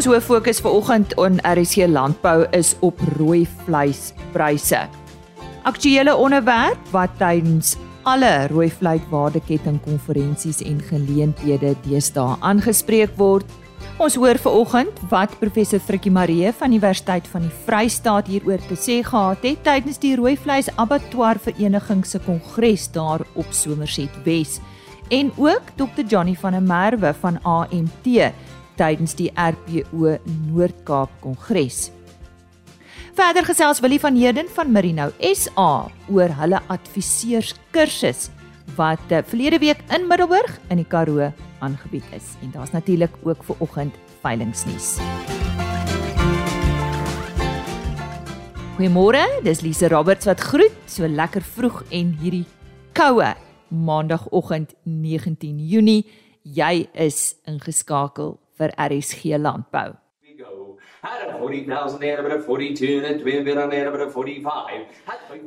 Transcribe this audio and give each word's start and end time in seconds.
Ons 0.00 0.06
hoof 0.08 0.30
fokus 0.30 0.62
vanoggend 0.64 1.10
on 1.20 1.34
RC 1.44 1.84
Landbou 1.92 2.46
is 2.56 2.70
op 2.80 3.02
rooi 3.18 3.42
vleispryse. 3.66 4.78
Aktuele 5.68 6.14
onderwerp 6.16 6.86
wat 6.88 7.12
tydens 7.20 7.74
alle 8.08 8.46
rooi 8.48 8.70
vleiswaardeketting 8.72 9.76
konferensies 9.84 10.62
en 10.64 10.80
geleenthede 10.88 11.74
deesdae 11.84 12.38
aangespreek 12.40 13.12
word. 13.20 13.44
Ons 14.00 14.16
hoor 14.16 14.40
vanoggend 14.40 15.04
wat 15.12 15.36
professor 15.42 15.84
Frikkie 15.84 16.14
Marie 16.16 16.48
van 16.48 16.72
Universiteit 16.72 17.28
van 17.28 17.44
die 17.44 17.52
Vrystaat 17.66 18.32
hieroor 18.32 18.64
te 18.70 18.80
sê 18.80 19.02
gehad 19.04 19.44
het 19.44 19.60
tydens 19.68 20.00
die 20.00 20.14
rooi 20.16 20.38
vleis 20.40 20.72
abattoir 20.80 21.36
vereniging 21.44 22.06
se 22.08 22.24
kongres 22.24 22.88
daar 22.96 23.20
op 23.36 23.52
Somerset 23.52 24.16
Wes 24.24 24.62
en 25.10 25.28
ook 25.36 25.74
Dr 25.76 26.08
Johnny 26.08 26.38
van 26.40 26.56
der 26.56 26.64
Merwe 26.64 27.12
van 27.20 27.36
AMT 27.42 28.32
tydens 28.80 29.12
die 29.18 29.28
RPO 29.36 30.16
Noord-Kaap 30.48 31.12
Kongres. 31.20 31.90
Verder 33.18 33.44
gesels 33.44 33.82
Willie 33.84 34.00
van 34.00 34.16
Heerden 34.16 34.48
van 34.54 34.70
Merino 34.72 35.10
SA 35.20 35.90
oor 36.08 36.32
hulle 36.38 36.60
adviseurs 36.72 37.52
kursus 37.74 38.30
wat 38.78 39.12
eh, 39.12 39.20
verlede 39.26 39.58
week 39.60 39.82
in 39.92 40.06
Middelburg 40.08 40.56
in 40.70 40.80
die 40.80 40.88
Karoo 40.88 41.28
aangebied 41.60 42.06
is. 42.16 42.36
En 42.40 42.54
daar's 42.54 42.72
natuurlik 42.72 43.12
ook 43.26 43.42
vir 43.44 43.60
oggend 43.60 43.98
veilingnuus. 44.22 44.96
Goeiemôre, 48.78 49.26
dis 49.44 49.60
Lise 49.60 49.90
Roberts 49.92 50.24
wat 50.30 50.40
groet, 50.40 50.76
so 50.88 51.04
lekker 51.04 51.44
vroeg 51.44 51.82
en 51.92 52.14
hierdie 52.22 52.46
koue 52.96 53.34
maandagooggend 53.68 54.72
19 54.88 55.58
Junie. 55.68 56.06
Jy 56.40 56.86
is 56.96 57.34
ingeskakel 57.44 58.38
vir 58.60 58.72
RSG 58.76 59.38
Landbou. 59.40 59.94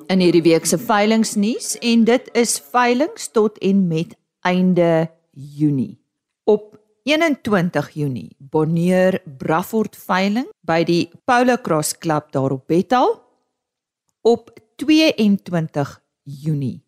In 0.09 0.23
hierdie 0.23 0.43
week 0.43 0.65
se 0.65 0.79
veilingnuus 0.81 1.75
en 1.81 2.05
dit 2.09 2.29
is 2.33 2.55
veilings 2.73 3.29
tot 3.37 3.59
en 3.61 3.83
met 3.87 4.15
einde 4.41 5.09
Junie. 5.31 5.99
Op 6.43 6.71
21 7.03 7.89
Junie 7.93 8.31
Bonnier 8.39 9.19
Braford 9.37 9.95
veiling 9.95 10.49
by 10.65 10.81
die 10.87 11.03
Polo 11.27 11.59
Cross 11.61 11.97
Club 11.97 12.31
daar 12.31 12.55
op 12.57 12.67
Bethal. 12.67 13.19
Op 14.21 14.49
22 14.81 15.99
Junie 16.23 16.83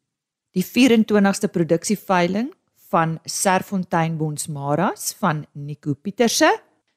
die 0.56 0.64
24ste 0.64 1.52
produksieveiling 1.52 2.52
van 2.90 3.20
Serfontein 3.26 4.18
Bonsmaras 4.18 5.14
van 5.20 5.46
Nico 5.54 5.94
Pieterse. 5.94 6.50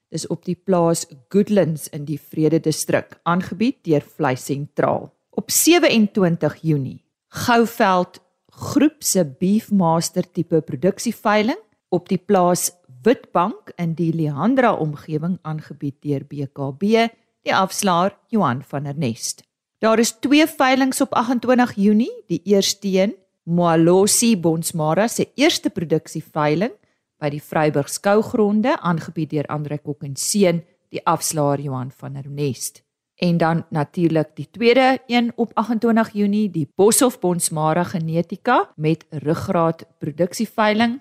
Dis 0.08 0.27
op 0.27 0.44
die 0.44 0.56
plaas 0.56 1.06
Goodlands 1.28 1.89
in 1.92 2.06
die 2.08 2.19
Vrede 2.20 2.61
distrik, 2.64 3.19
aangebied 3.28 3.83
deur 3.84 4.05
Vleis 4.16 4.47
Sentraal. 4.48 5.11
Op 5.31 5.50
27 5.50 6.56
Junie, 6.62 7.05
Gouveld 7.28 8.20
Groep 8.59 9.05
se 9.05 9.22
Beefmaster 9.25 10.25
tipe 10.33 10.61
produksieveiling 10.66 11.61
op 11.94 12.09
die 12.09 12.19
plaas 12.19 12.72
Witbank 13.06 13.70
in 13.78 13.92
die 13.94 14.11
Leandra 14.12 14.72
omgewing 14.75 15.36
aangebied 15.47 16.00
deur 16.03 16.25
BKB, 16.27 17.06
die 17.47 17.55
afslaer 17.55 18.16
Johan 18.34 18.64
van 18.66 18.89
der 18.89 18.98
Nest. 18.98 19.44
Daar 19.78 19.98
is 20.03 20.16
twee 20.19 20.47
veilings 20.47 21.00
op 21.00 21.14
28 21.14 21.77
Junie, 21.77 22.12
die 22.27 22.41
eerste 22.44 22.89
een 22.89 23.14
Moalosi 23.48 24.36
Bonsmara 24.36 25.06
se 25.08 25.30
eerste 25.34 25.70
produksieveiling 25.72 26.74
by 27.18 27.30
die 27.32 27.41
Vryburg 27.41 27.88
skougronde 27.88 28.74
aangebied 28.84 29.32
deur 29.32 29.48
Andre 29.48 29.78
Kok 29.80 30.04
en 30.04 30.16
seun 30.20 30.60
die 30.92 31.00
afslaer 31.09 31.62
Johan 31.64 31.91
van 31.91 32.19
der 32.19 32.28
Nest. 32.28 32.82
En 33.19 33.38
dan 33.41 33.64
natuurlik 33.70 34.37
die 34.37 34.47
tweede 34.50 34.98
een 35.06 35.32
op 35.37 35.50
28 35.54 36.12
Junie 36.12 36.50
die 36.50 36.69
Boshoff 36.75 37.19
Bonsmara 37.19 37.84
genetika 37.84 38.69
met 38.76 39.06
ruggraat 39.10 39.87
produksieveiling 39.98 41.00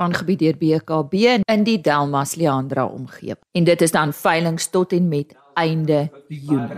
aangebied 0.00 0.38
deur 0.38 0.56
BKB 0.56 1.14
in 1.44 1.64
die 1.64 1.80
Delmas 1.80 2.34
Leandra 2.34 2.86
omgewing. 2.86 3.42
En 3.52 3.64
dit 3.64 3.82
is 3.82 3.90
dan 3.90 4.12
veilings 4.12 4.70
tot 4.70 4.92
en 4.92 5.08
met 5.08 5.34
einde 5.54 6.08
Junie. 6.28 6.68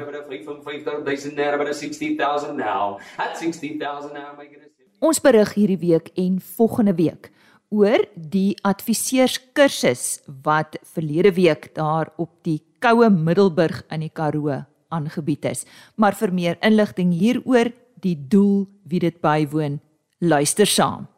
Ons 5.02 5.18
berig 5.18 5.50
hierdie 5.58 5.80
week 5.82 6.12
en 6.14 6.36
volgende 6.54 6.92
week 6.94 7.32
oor 7.74 8.04
die 8.14 8.54
adviseurskursus 8.62 10.20
wat 10.44 10.76
verlede 10.94 11.32
week 11.34 11.72
daar 11.74 12.12
op 12.22 12.30
die 12.46 12.60
Koue 12.78 13.08
Middelburg 13.10 13.80
in 13.90 14.04
die 14.04 14.12
Karoo 14.14 14.60
aangebied 14.94 15.48
is. 15.50 15.64
Maar 15.98 16.14
vir 16.14 16.30
meer 16.30 16.60
inligting 16.62 17.10
hieroor, 17.18 17.72
die 17.98 18.14
doel 18.14 18.68
wie 18.86 19.00
dit 19.02 19.18
bywoon, 19.18 19.80
luister 20.22 20.70
saam. 20.70 21.08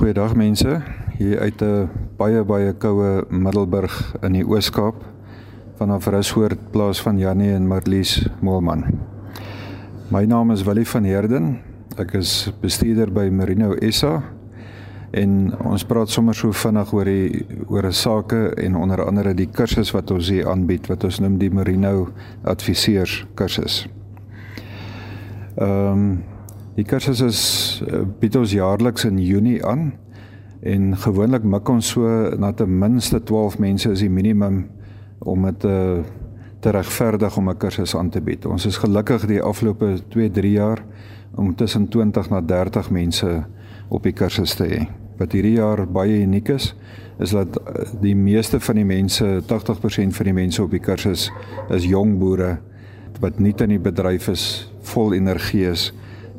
Goeiedag 0.00 0.32
mense, 0.40 0.80
hier 1.18 1.44
uit 1.44 1.60
'n 1.60 1.90
baie 2.16 2.44
baie 2.44 2.72
koue 2.72 3.26
Middelburg 3.28 4.16
in 4.22 4.32
die 4.32 4.44
Oos-Kaap 4.44 5.04
vanaf 5.76 6.06
Rushoort 6.06 6.72
plaas 6.72 7.02
van 7.02 7.18
Janie 7.18 7.52
en 7.52 7.68
Marlies 7.68 8.26
Moelman. 8.40 8.84
My 10.08 10.24
naam 10.24 10.50
is 10.50 10.62
Willie 10.62 10.88
van 10.88 11.04
Heerden 11.04 11.73
Ek 11.94 12.16
is 12.18 12.48
bestuurder 12.58 13.06
by 13.14 13.28
Merino 13.30 13.76
SA 13.94 14.16
en 15.14 15.52
ons 15.62 15.84
praat 15.86 16.10
sommer 16.10 16.34
so 16.34 16.50
vinnig 16.50 16.90
oor 16.90 17.06
die 17.06 17.44
oor 17.70 17.86
'n 17.86 17.92
sake 17.92 18.50
en 18.58 18.74
onder 18.74 19.04
andere 19.04 19.34
die 19.34 19.46
kursus 19.46 19.92
wat 19.94 20.10
ons 20.10 20.28
hier 20.28 20.48
aanbied 20.50 20.88
wat 20.90 21.04
ons 21.04 21.20
noem 21.20 21.38
die 21.38 21.50
Merino 21.50 22.10
adviseurs 22.42 23.24
kursus. 23.34 23.86
Ehm 25.56 25.92
um, 25.92 26.24
die 26.74 26.84
kursus 26.84 27.20
is 27.20 27.82
eh, 27.86 28.02
bied 28.20 28.36
ons 28.36 28.50
jaarliks 28.50 29.04
in 29.04 29.18
Junie 29.18 29.64
aan 29.64 29.92
en 30.62 30.96
gewoonlik 30.96 31.44
mik 31.44 31.68
ons 31.68 31.88
so 31.88 32.34
na 32.36 32.52
ten 32.52 32.78
minste 32.78 33.22
12 33.22 33.58
mense 33.58 33.90
is 33.90 34.00
die 34.00 34.10
minimum 34.10 34.66
om 35.20 35.44
dit 35.44 35.60
te 35.60 36.02
te 36.60 36.70
regverdig 36.70 37.36
om 37.36 37.48
'n 37.50 37.56
kursus 37.56 37.94
aan 37.96 38.10
te 38.10 38.20
bied. 38.20 38.46
Ons 38.46 38.66
is 38.66 38.76
gelukkig 38.76 39.26
die 39.26 39.42
afgelope 39.42 40.00
2-3 40.08 40.52
jaar 40.52 40.82
om 41.36 41.54
tussen 41.54 41.88
20 41.88 42.30
na 42.30 42.40
30 42.40 42.90
mense 42.90 43.44
op 43.88 44.02
die 44.02 44.12
kursus 44.12 44.54
te 44.54 44.66
hê. 44.68 44.82
Wat 45.18 45.32
hierdie 45.32 45.56
jaar 45.58 45.84
baie 45.86 46.20
uniek 46.22 46.48
is, 46.54 46.72
is 47.22 47.34
dat 47.36 47.56
eh, 47.62 47.88
die 48.02 48.16
meeste 48.18 48.60
van 48.60 48.80
die 48.80 48.86
mense, 48.86 49.40
80% 49.46 50.16
van 50.16 50.30
die 50.30 50.36
mense 50.36 50.62
op 50.62 50.70
die 50.74 50.82
kursus 50.82 51.30
is 51.70 51.86
jong 51.86 52.18
boere 52.18 52.58
wat 53.22 53.38
nie 53.38 53.54
in 53.62 53.76
die 53.76 53.80
bedryf 53.80 54.26
is, 54.28 54.70
vol 54.82 55.14
energie 55.14 55.64
is 55.70 55.92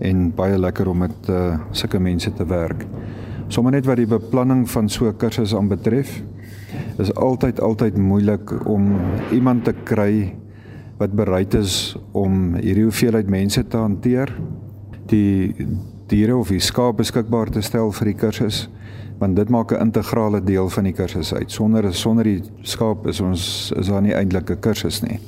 en 0.03 0.28
baie 0.35 0.57
lekker 0.59 0.89
om 0.91 1.05
met 1.05 1.29
uh, 1.31 1.55
sulke 1.72 2.01
mense 2.03 2.34
te 2.35 2.45
werk. 2.45 2.84
Sommige 3.47 3.78
net 3.78 3.88
wat 3.88 4.01
die 4.01 4.09
beplanning 4.09 4.66
van 4.69 4.89
so 4.89 5.07
'n 5.07 5.17
kursus 5.17 5.55
aanbetref, 5.55 6.22
is 7.00 7.13
altyd 7.16 7.61
altyd 7.61 7.97
moeilik 7.97 8.67
om 8.67 9.00
iemand 9.31 9.63
te 9.63 9.73
kry 9.84 10.35
wat 10.97 11.16
bereid 11.16 11.53
is 11.53 11.95
om 12.11 12.55
hierdie 12.55 12.84
hoeveelheid 12.84 13.29
mense 13.29 13.63
te 13.67 13.78
hanteer 13.78 14.31
die 15.09 15.67
diere 16.07 16.35
of 16.38 16.49
die 16.53 16.59
skaap 16.59 16.97
beskikbaar 16.97 17.49
te 17.49 17.61
stel 17.61 17.91
vir 17.91 18.11
die 18.11 18.19
kursus 18.19 18.66
want 19.19 19.35
dit 19.35 19.49
maak 19.49 19.71
'n 19.71 19.81
integrale 19.81 20.43
deel 20.43 20.69
van 20.69 20.83
die 20.83 20.93
kursus 20.93 21.33
uit. 21.33 21.51
Sonder 21.51 21.93
sonder 21.93 22.23
die 22.23 22.41
skaap 22.61 23.07
is 23.07 23.21
ons 23.21 23.71
is 23.77 23.88
daar 23.88 24.01
nie 24.01 24.13
eintlik 24.13 24.49
'n 24.49 24.59
kursus 24.59 25.01
nie. 25.01 25.19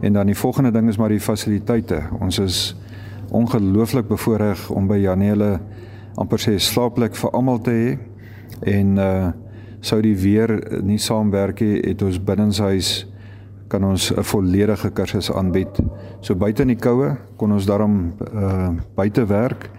En 0.00 0.12
dan 0.12 0.26
die 0.26 0.36
volgende 0.36 0.72
ding 0.72 0.88
is 0.88 0.96
maar 0.96 1.08
die 1.08 1.20
fasiliteite. 1.20 2.02
Ons 2.20 2.38
is 2.38 2.76
ongelooflik 3.30 4.08
bevoordeel 4.08 4.74
om 4.74 4.86
by 4.86 4.96
Janelle 4.96 5.60
amper 6.14 6.38
sê 6.38 6.58
slaapplek 6.58 7.14
vir 7.16 7.30
almal 7.30 7.58
te 7.58 7.70
hê 7.70 7.98
en 8.60 8.98
uh 8.98 9.32
sou 9.80 10.00
die 10.02 10.16
weer 10.16 10.80
nie 10.82 10.98
saamwerk 10.98 11.60
nie, 11.60 11.80
het 11.84 12.02
ons 12.02 12.18
binnenshuis 12.18 13.06
kan 13.68 13.84
ons 13.84 14.12
'n 14.12 14.22
volledige 14.22 14.90
kursus 14.90 15.32
aanbied. 15.32 15.80
So 16.20 16.34
buite 16.34 16.62
in 16.62 16.68
die 16.68 16.76
koue 16.76 17.16
kon 17.36 17.52
ons 17.52 17.66
daarom 17.66 18.14
uh 18.34 18.70
buite 18.94 19.26
werk. 19.26 19.70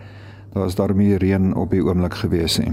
Daar 0.54 0.64
was 0.64 0.76
daarmee 0.76 1.18
reën 1.18 1.56
op 1.56 1.72
die 1.72 1.84
oomblik 1.84 2.14
gewees 2.14 2.60
nie. 2.60 2.72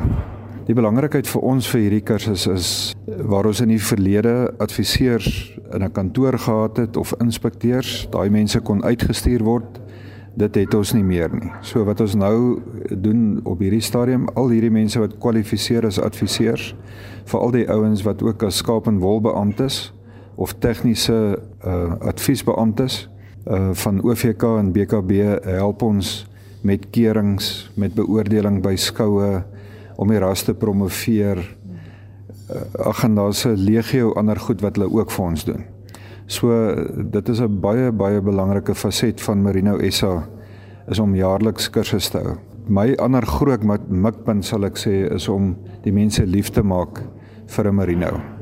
Die 0.64 0.74
belangrikheid 0.74 1.28
vir 1.28 1.42
ons 1.42 1.66
vir 1.68 1.80
hierdie 1.80 2.02
kursus 2.02 2.46
is 2.46 2.94
waar 3.06 3.46
ons 3.46 3.60
in 3.60 3.68
die 3.68 3.82
verlede 3.82 4.54
adviseurs 4.58 5.58
in 5.72 5.82
'n 5.82 5.92
kantoor 5.92 6.38
gehad 6.38 6.76
het 6.76 6.96
of 6.96 7.14
inspekteurs, 7.20 8.08
daai 8.10 8.30
mense 8.30 8.60
kon 8.60 8.84
uitgestuur 8.84 9.42
word. 9.42 9.80
Dit 10.36 10.54
het 10.54 10.74
ons 10.74 10.92
nie 10.92 11.04
meer 11.04 11.30
nie. 11.32 11.52
So 11.60 11.84
wat 11.84 12.00
ons 12.00 12.14
nou 12.14 12.62
doen 12.90 13.40
op 13.44 13.58
hierdie 13.58 13.80
stadium, 13.80 14.28
al 14.34 14.48
hierdie 14.48 14.70
mense 14.70 14.98
wat 14.98 15.18
kwalifiseer 15.18 15.86
as 15.86 16.00
adviseurs, 16.00 16.74
veral 17.24 17.50
die 17.50 17.70
ouens 17.70 18.02
wat 18.02 18.22
ook 18.22 18.42
as 18.42 18.56
skaap 18.56 18.86
en 18.86 18.98
wol 18.98 19.20
beamptes 19.20 19.92
of 20.36 20.54
tegniese 20.58 21.38
uh, 21.66 21.94
adviesbeamptes 22.00 23.08
uh, 23.46 23.70
van 23.72 24.02
OVK 24.02 24.42
en 24.42 24.72
BKB 24.72 25.10
help 25.44 25.82
ons 25.82 26.26
met 26.64 26.86
keurings, 26.90 27.70
met 27.76 27.94
beoordeling 27.94 28.62
by 28.64 28.74
skoue 28.76 29.42
om 30.00 30.10
die 30.10 30.18
ras 30.18 30.42
te 30.42 30.54
promoveer. 30.54 31.42
Uh, 32.48 32.64
ag 32.88 33.04
en 33.04 33.14
daar's 33.14 33.44
'n 33.46 33.54
legio 33.54 34.12
ander 34.14 34.36
goed 34.36 34.60
wat 34.60 34.76
hulle 34.76 34.92
ook 34.92 35.10
vir 35.10 35.24
ons 35.24 35.44
doen. 35.44 35.64
So 36.26 36.74
dit 37.10 37.28
is 37.28 37.40
'n 37.40 37.60
baie 37.60 37.92
baie 37.92 38.20
belangrike 38.20 38.74
faset 38.74 39.20
van 39.20 39.42
Merino 39.42 39.78
SA 39.90 40.28
is 40.88 40.98
om 40.98 41.14
jaarliks 41.14 41.70
kursusse 41.70 42.10
te 42.10 42.18
hou. 42.18 42.36
My 42.68 42.94
ander 42.96 43.26
groot 43.26 43.62
mikpunt 43.88 44.44
sal 44.44 44.64
ek 44.64 44.76
sê 44.76 45.12
is 45.14 45.28
om 45.28 45.56
die 45.82 45.92
mense 45.92 46.26
lief 46.26 46.48
te 46.48 46.62
maak 46.62 47.02
vir 47.46 47.68
'n 47.68 47.74
Merino. 47.74 48.33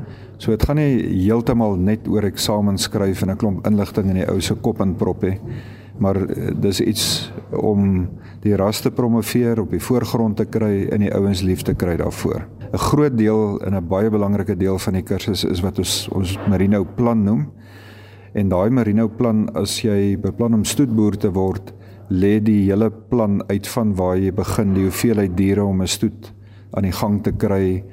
So 0.43 0.51
dit 0.51 0.65
gaan 0.67 0.77
nie 0.77 0.99
heeltemal 1.23 1.77
net 1.79 2.09
oor 2.11 2.25
eksamen 2.27 2.79
skryf 2.79 3.23
en 3.23 3.31
'n 3.31 3.37
klomp 3.37 3.67
inligting 3.67 4.09
in 4.11 4.17
die 4.17 4.29
ou 4.29 4.41
se 4.41 4.55
kop 4.55 4.81
inprop 4.81 5.23
nie 5.23 5.39
maar 6.03 6.17
eh, 6.17 6.51
dis 6.57 6.81
iets 6.81 7.33
om 7.51 8.09
die 8.43 8.57
ras 8.57 8.81
te 8.81 8.91
promoveer 8.91 9.61
op 9.61 9.71
die 9.71 9.83
voorgrond 9.83 10.37
te 10.37 10.47
kry 10.51 10.89
en 10.91 11.05
die 11.05 11.13
ouens 11.15 11.43
lief 11.47 11.63
te 11.63 11.75
kry 11.75 11.97
daarvoor. 11.97 12.47
'n 12.73 12.79
Groot 12.79 13.17
deel 13.19 13.61
en 13.61 13.75
'n 13.75 13.89
baie 13.89 14.11
belangrike 14.11 14.57
deel 14.57 14.79
van 14.79 14.93
die 14.93 15.03
kursus 15.03 15.45
is 15.45 15.61
wat 15.61 15.79
ons 15.79 16.09
ons 16.09 16.39
Merino 16.49 16.87
plan 16.97 17.25
noem. 17.25 17.51
En 18.35 18.49
daai 18.49 18.71
Merino 18.71 19.09
plan 19.09 19.49
as 19.55 19.81
jy 19.83 20.19
beplan 20.19 20.55
om 20.55 20.65
stoetboer 20.65 21.17
te 21.17 21.33
word, 21.33 21.73
lê 22.09 22.43
die 22.43 22.71
hele 22.71 22.91
plan 22.91 23.43
uit 23.49 23.67
van 23.67 23.95
waar 23.95 24.17
jy 24.17 24.33
begin, 24.33 24.75
die 24.75 24.83
hoeveelheid 24.83 25.37
diere 25.37 25.65
om 25.65 25.83
'n 25.83 25.87
stoet 25.87 26.33
aan 26.73 26.83
die 26.83 26.93
gang 26.93 27.23
te 27.23 27.33
kry 27.33 27.85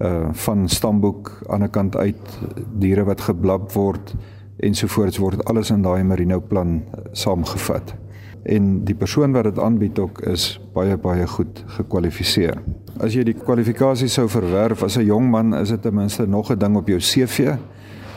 uh 0.00 0.28
van 0.32 0.68
stamboek 0.68 1.42
aan 1.48 1.62
'n 1.62 1.70
kant 1.70 1.96
uit 1.96 2.38
diere 2.78 3.04
wat 3.04 3.20
geblab 3.20 3.72
word 3.72 4.14
ensovoorts 4.56 5.18
word 5.18 5.44
alles 5.44 5.70
in 5.70 5.82
daai 5.82 6.04
Merino 6.04 6.40
plan 6.40 6.82
eh, 6.82 7.00
saamgevat. 7.12 7.94
En 8.42 8.84
die 8.84 8.94
persoon 8.94 9.32
wat 9.32 9.44
dit 9.44 9.58
aanbied 9.58 9.98
ook 9.98 10.20
is 10.30 10.60
baie 10.74 10.96
baie 10.96 11.26
goed 11.26 11.64
gekwalifiseer. 11.66 12.62
As 13.02 13.14
jy 13.14 13.24
die 13.26 13.34
kwalifikasie 13.34 14.08
sou 14.08 14.28
verwerf 14.28 14.82
as 14.82 14.96
'n 14.96 15.04
jong 15.04 15.30
man, 15.30 15.54
is 15.54 15.68
dit 15.68 15.82
ten 15.82 15.94
minste 15.94 16.26
nog 16.26 16.50
'n 16.50 16.58
ding 16.58 16.76
op 16.76 16.88
jou 16.88 16.98
CV, 16.98 17.56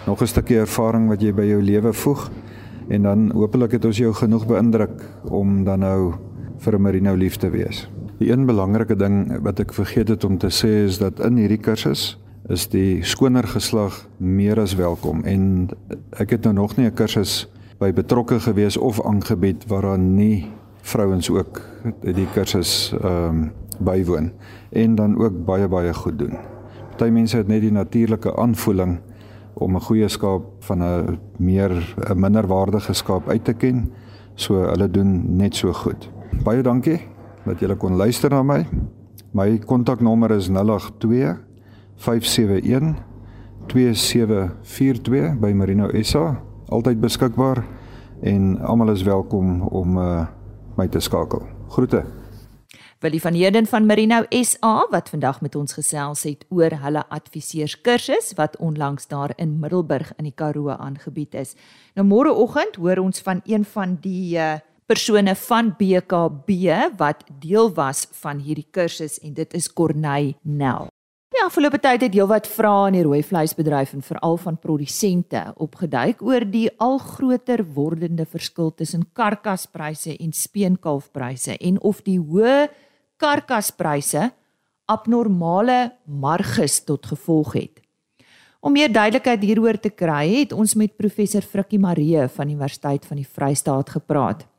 nog 0.05 0.21
'n 0.21 0.27
stukkie 0.27 0.57
ervaring 0.57 1.09
wat 1.09 1.21
jy 1.21 1.33
by 1.33 1.43
jou 1.43 1.61
lewe 1.61 1.93
voeg 1.93 2.29
en 2.89 3.01
dan 3.01 3.31
hopelik 3.31 3.71
het 3.71 3.85
ons 3.85 3.97
jou 3.97 4.13
genoeg 4.13 4.47
beïndruk 4.47 5.03
om 5.29 5.63
dan 5.63 5.79
nou 5.79 6.13
vir 6.57 6.75
'n 6.75 6.81
Merino 6.81 7.13
lief 7.15 7.35
te 7.35 7.49
wees. 7.49 7.89
Die 8.19 8.31
een 8.31 8.43
belangrike 8.45 8.97
ding 8.99 9.37
wat 9.45 9.61
ek 9.63 9.71
vergeet 9.71 10.09
het 10.11 10.25
om 10.27 10.35
te 10.37 10.49
sê 10.51 10.67
is 10.83 10.97
dat 10.99 11.21
in 11.23 11.37
hierdie 11.39 11.61
kursus 11.63 12.17
is 12.51 12.65
die 12.67 12.99
skoner 13.07 13.45
geslag 13.47 13.95
meer 14.17 14.59
as 14.59 14.73
welkom 14.75 15.21
en 15.23 15.69
ek 16.19 16.33
het 16.35 16.43
nou 16.43 16.53
nog 16.57 16.75
nie 16.75 16.89
'n 16.89 16.93
kursus 16.99 17.47
by 17.79 17.93
betrokke 17.95 18.39
gewees 18.43 18.77
of 18.77 18.99
aangebied 19.05 19.63
waar 19.71 19.81
daar 19.81 19.99
nie 19.99 20.51
vrouens 20.81 21.29
ook 21.29 21.61
die 22.03 22.27
kursus 22.33 22.91
ehm 23.01 23.29
um, 23.29 23.51
bywoon 23.79 24.31
en 24.69 24.95
dan 24.95 25.15
ook 25.15 25.45
baie 25.45 25.67
baie 25.67 25.93
goed 25.93 26.19
doen. 26.19 26.35
Party 26.89 27.11
mense 27.11 27.37
het 27.37 27.47
net 27.47 27.61
die 27.61 27.71
natuurlike 27.71 28.35
aanvoeling 28.35 28.99
om 29.53 29.75
'n 29.75 29.81
goeie 29.81 30.07
skaap 30.07 30.43
van 30.59 30.83
'n 30.83 31.19
meer 31.37 31.71
'n 32.09 32.19
minderwaardige 32.19 32.93
skaap 32.93 33.29
uit 33.29 33.43
te 33.43 33.53
ken. 33.53 33.91
So 34.35 34.55
hulle 34.55 34.91
doen 34.91 35.37
net 35.37 35.55
so 35.55 35.73
goed. 35.73 36.09
Baie 36.43 36.61
dankie 36.61 36.99
dat 37.45 37.59
julle 37.59 37.75
kon 37.75 37.95
luister 37.95 38.29
na 38.29 38.43
my. 38.43 38.65
My 39.31 39.57
kontaknommer 39.59 40.31
is 40.35 40.49
082 40.49 41.37
571 41.95 42.95
2742 43.67 45.35
by 45.39 45.53
Marino 45.53 45.89
SA 46.01 46.39
altyd 46.69 47.01
beskikbaar 47.01 47.63
en 48.21 48.57
almal 48.61 48.93
is 48.93 49.03
welkom 49.03 49.61
om 49.61 49.97
uh, 49.97 50.25
my 50.77 50.87
te 50.87 50.99
skakel. 50.99 51.45
Groete. 51.69 52.03
Willie 52.99 53.21
van 53.21 53.33
Heerden 53.33 53.65
van 53.65 53.85
Marino 53.85 54.25
SA 54.29 54.87
wat 54.91 55.09
vandag 55.09 55.41
met 55.41 55.55
ons 55.55 55.73
gesels 55.73 56.25
het 56.27 56.45
oor 56.49 56.73
hulle 56.81 57.03
adviseurskursus 57.07 58.33
wat 58.35 58.57
onlangs 58.57 59.07
daar 59.07 59.31
in 59.35 59.59
Middelburg 59.59 60.11
in 60.17 60.27
die 60.27 60.35
Karoo 60.35 60.69
aangebied 60.69 61.37
is. 61.39 61.55
Nou 61.95 62.07
môreoggend 62.07 62.75
hoor 62.75 62.99
ons 62.99 63.21
van 63.23 63.41
een 63.45 63.63
van 63.65 63.95
die 64.01 64.35
uh, 64.35 64.57
persone 64.89 65.35
van 65.37 65.73
BKB 65.77 66.49
wat 66.97 67.21
deel 67.39 67.69
was 67.77 68.07
van 68.23 68.39
hierdie 68.41 68.67
kursus 68.73 69.19
en 69.21 69.35
dit 69.37 69.53
is 69.53 69.67
Corneille 69.73 70.33
Nel. 70.41 70.89
Die 71.29 71.43
afgelope 71.45 71.77
tyd 71.77 72.01
het 72.01 72.15
heelwat 72.17 72.47
vrae 72.49 72.87
in 72.89 72.97
die 72.97 73.03
rooi 73.05 73.19
vleisbedryf 73.21 73.93
en 73.93 74.01
veral 74.01 74.39
van 74.41 74.57
produsente 74.57 75.43
opgeduik 75.61 76.23
oor 76.25 76.41
die 76.41 76.65
al 76.81 76.97
groter 76.97 77.61
wordende 77.75 78.25
verskil 78.25 78.73
tussen 78.73 79.05
karkaspryse 79.13 80.15
en 80.17 80.33
speenkalfpryse 80.33 81.59
en 81.59 81.77
of 81.85 82.01
die 82.01 82.17
hoë 82.17 82.65
karkaspryse 83.21 84.31
abnormale 84.89 85.79
marges 86.05 86.81
tot 86.81 87.05
gevolg 87.05 87.53
het. 87.59 87.83
Om 88.59 88.73
meer 88.73 88.89
duidelikheid 88.91 89.43
hieroor 89.45 89.77
te 89.79 89.93
kry, 89.93 90.25
het 90.41 90.51
ons 90.51 90.73
met 90.75 90.97
professor 90.97 91.45
Frikkie 91.45 91.79
Marie 91.79 92.25
van 92.33 92.49
Universiteit 92.49 93.05
van 93.05 93.21
die 93.21 93.27
Vrystaat 93.37 93.93
gepraat. 93.93 94.49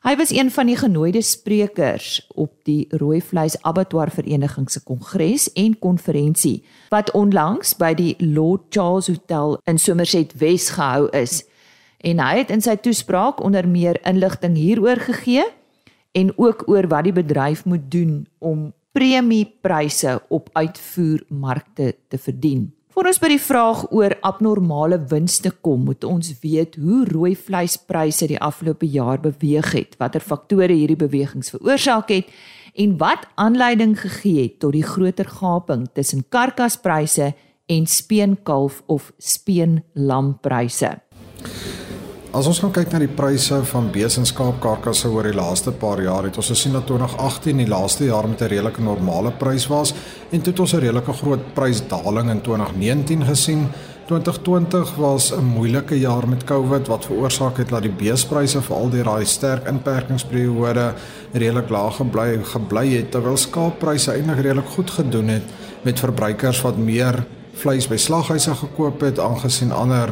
Hy 0.00 0.14
was 0.16 0.30
een 0.32 0.48
van 0.48 0.64
die 0.66 0.78
genooide 0.80 1.20
sprekers 1.20 2.22
op 2.32 2.54
die 2.64 2.86
Rooi 2.88 3.18
Vleis 3.20 3.58
Abattoir 3.68 4.08
Vereniging 4.10 4.70
se 4.72 4.80
kongres 4.80 5.50
en 5.52 5.74
konferensie 5.78 6.62
wat 6.88 7.10
onlangs 7.12 7.74
by 7.76 7.90
die 7.98 8.14
Lord 8.18 8.72
Charles 8.72 9.10
Hotel 9.12 9.58
in 9.68 9.76
Somerset 9.78 10.32
Wes 10.40 10.70
gehou 10.72 11.10
is. 11.12 11.42
En 12.00 12.22
hy 12.24 12.38
het 12.38 12.48
in 12.48 12.64
sy 12.64 12.78
toespraak 12.80 13.44
onder 13.44 13.68
meer 13.68 14.00
inligting 14.08 14.56
hieroor 14.56 15.04
gegee 15.04 15.44
en 16.16 16.32
ook 16.38 16.64
oor 16.72 16.88
wat 16.88 17.04
die 17.04 17.16
bedryf 17.20 17.66
moet 17.68 17.84
doen 17.92 18.24
om 18.38 18.70
premiepryse 18.96 20.16
op 20.32 20.48
uitvoermarkte 20.56 21.92
te 22.08 22.18
verdien. 22.18 22.70
Voor 22.90 23.06
ons 23.06 23.20
by 23.22 23.28
die 23.30 23.38
vraag 23.38 23.84
oor 23.94 24.16
abnormale 24.26 24.96
winste 25.12 25.52
kom, 25.62 25.84
moet 25.86 26.02
ons 26.02 26.32
weet 26.42 26.74
hoe 26.82 27.04
rooi 27.06 27.36
vleispryse 27.38 28.26
die 28.26 28.40
afgelope 28.42 28.88
jaar 28.90 29.20
beweeg 29.22 29.68
het, 29.76 29.94
watter 30.00 30.24
faktore 30.26 30.74
hierdie 30.74 30.98
bewegings 30.98 31.52
veroorsaak 31.54 32.10
het 32.10 32.32
en 32.74 32.96
wat 32.98 33.28
aanleiding 33.38 33.94
gegee 34.00 34.42
het 34.42 34.58
tot 34.64 34.74
die 34.74 34.82
groter 34.82 35.30
gaping 35.30 35.86
tussen 35.94 36.24
karkaspryse 36.34 37.30
en 37.70 37.86
speenkalf 37.86 38.82
of 38.90 39.12
speenlampryse. 39.22 40.96
As 42.30 42.46
ons 42.46 42.60
gaan 42.62 42.70
kyk 42.70 42.92
na 42.92 43.00
die 43.02 43.10
pryse 43.10 43.56
van 43.72 43.88
besenskaap 43.90 44.60
karkasse 44.62 45.08
oor 45.10 45.26
die 45.26 45.34
laaste 45.34 45.72
paar 45.74 45.98
jaar, 45.98 46.28
het 46.28 46.36
ons 46.38 46.52
gesien 46.52 46.76
dat 46.76 46.84
2018 46.86 47.58
die 47.58 47.66
laaste 47.66 48.04
jaar 48.06 48.28
met 48.30 48.42
'n 48.42 48.50
redelike 48.52 48.82
normale 48.82 49.32
prys 49.32 49.66
was 49.66 49.92
en 50.30 50.40
toe 50.40 50.52
het 50.52 50.60
ons 50.60 50.74
'n 50.74 50.78
redelike 50.78 51.12
groot 51.12 51.54
prysdaling 51.54 52.30
in 52.30 52.40
2019 52.40 53.24
gesien. 53.24 53.66
2020 54.06 54.94
was 54.96 55.32
'n 55.32 55.44
moeilike 55.44 55.98
jaar 55.98 56.28
met 56.28 56.44
COVID 56.44 56.86
wat 56.86 57.06
veroorsaak 57.06 57.56
het 57.56 57.68
dat 57.68 57.82
die 57.82 57.96
beespryse 57.98 58.62
vir 58.62 58.76
al 58.76 58.90
die 58.90 59.02
raai 59.02 59.24
sterk 59.24 59.66
inperkingsperiode 59.66 60.94
redelik 61.32 61.68
laag 61.68 61.96
gebly 61.96 62.38
gebly 62.44 62.96
het 62.96 63.10
terwyl 63.10 63.36
skaappryse 63.36 64.12
eintlik 64.12 64.40
redelik 64.40 64.68
goed 64.68 64.90
gedoen 64.90 65.28
het 65.28 65.42
met 65.82 65.98
verbruikers 65.98 66.62
wat 66.62 66.76
meer 66.76 67.26
vleis 67.54 67.88
by 67.88 67.96
slaghuise 67.96 68.54
gekoop 68.54 69.00
het 69.00 69.18
aangesien 69.18 69.72
ander 69.72 70.08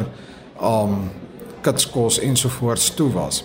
um 0.60 1.10
kitskos 1.62 2.18
ensovoorts 2.20 2.90
toe 2.94 3.12
was. 3.12 3.44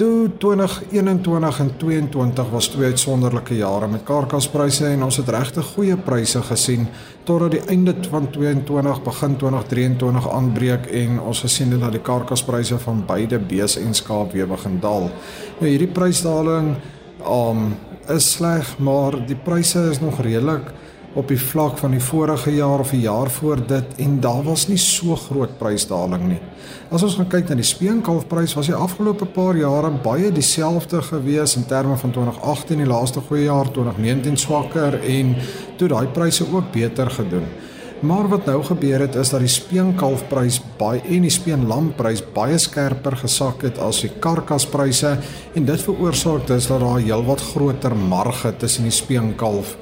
Toe 0.00 0.30
2021 0.38 1.58
en 1.60 1.70
2022 1.76 2.50
was 2.50 2.68
twee 2.72 2.86
uitsonderlike 2.88 3.56
jare 3.56 3.88
met 3.88 4.04
karkaspryse 4.08 4.86
en 4.88 5.02
ons 5.04 5.18
het 5.20 5.28
regtig 5.28 5.66
goeie 5.74 5.96
pryse 5.96 6.40
gesien 6.48 6.86
totdat 7.28 7.52
die 7.52 7.60
einde 7.68 7.92
van 8.08 8.30
2022 8.32 9.02
begin 9.04 9.36
2023 9.42 10.30
aanbreek 10.30 10.88
en 11.02 11.20
ons 11.20 11.42
gesien 11.44 11.76
het 11.76 11.84
dat 11.84 11.92
die 11.98 12.00
karkaspryse 12.06 12.78
van 12.80 13.04
beide 13.06 13.38
bees 13.38 13.76
en 13.76 13.92
skaap 13.94 14.32
weer 14.32 14.48
begin 14.48 14.80
daal. 14.80 15.10
Nou 15.58 15.68
hierdie 15.68 15.92
prysdaling 15.92 16.78
um 17.20 17.74
is 18.08 18.32
sleg, 18.32 18.78
maar 18.78 19.18
die 19.26 19.36
pryse 19.36 19.84
is 19.90 20.00
nog 20.00 20.22
redelik 20.24 20.72
op 21.18 21.28
die 21.28 21.40
vlak 21.40 21.78
van 21.78 21.90
die 21.90 22.02
vorige 22.02 22.52
jaar 22.54 22.78
of 22.78 22.90
die 22.94 23.00
jaar 23.00 23.30
voor 23.30 23.58
dit 23.66 23.96
en 23.98 24.20
daar 24.20 24.42
was 24.46 24.68
nie 24.68 24.78
so 24.78 25.16
groot 25.16 25.56
prysdaling 25.58 26.28
nie. 26.28 26.38
As 26.90 27.02
ons 27.02 27.16
gaan 27.18 27.30
kyk 27.30 27.50
na 27.50 27.56
die 27.58 27.66
speenkalfprys 27.66 28.54
was 28.58 28.70
die 28.70 28.78
afgelope 28.78 29.26
paar 29.26 29.58
jare 29.58 29.90
baie 30.04 30.30
dieselfde 30.34 31.02
gewees 31.02 31.56
in 31.58 31.66
terme 31.66 31.96
van 31.98 32.14
2018 32.14 32.84
die 32.84 32.86
laaste 32.86 33.24
goeie 33.26 33.48
jaar 33.48 33.72
2019 33.74 34.38
swakker 34.38 35.00
en 35.02 35.34
toe 35.78 35.90
daai 35.90 36.06
pryse 36.14 36.46
ook 36.46 36.70
beter 36.72 37.10
gedoen. 37.10 37.50
Maar 38.00 38.30
wat 38.32 38.46
nou 38.48 38.62
gebeur 38.64 39.02
het 39.04 39.18
is 39.20 39.28
dat 39.34 39.42
die 39.44 39.50
speenkalfprys 39.50 40.60
baie 40.78 41.02
en 41.04 41.26
die 41.26 41.34
speenlamprys 41.34 42.22
baie 42.32 42.56
skerper 42.58 43.18
gesak 43.20 43.66
het 43.66 43.82
as 43.82 44.00
die 44.06 44.12
karkaspryse 44.24 45.18
en 45.58 45.68
dit 45.68 45.84
veroorsaak 45.84 46.46
dus 46.48 46.70
dat 46.70 46.80
daar 46.80 47.02
heelwat 47.02 47.44
groter 47.52 47.96
marge 47.96 48.54
tussen 48.56 48.88
die 48.88 48.94
speenkalf 48.94 49.76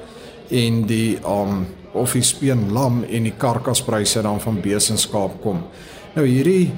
en 0.49 0.85
die 0.89 1.19
um 1.25 1.67
of 1.93 2.13
die 2.13 2.23
speen 2.25 2.67
lam 2.73 3.03
en 3.03 3.25
die 3.25 3.33
karkaspryse 3.37 4.21
dan 4.21 4.39
van 4.39 4.61
besenskaap 4.61 5.39
kom. 5.41 5.63
Nou 6.15 6.25
hierdie 6.25 6.71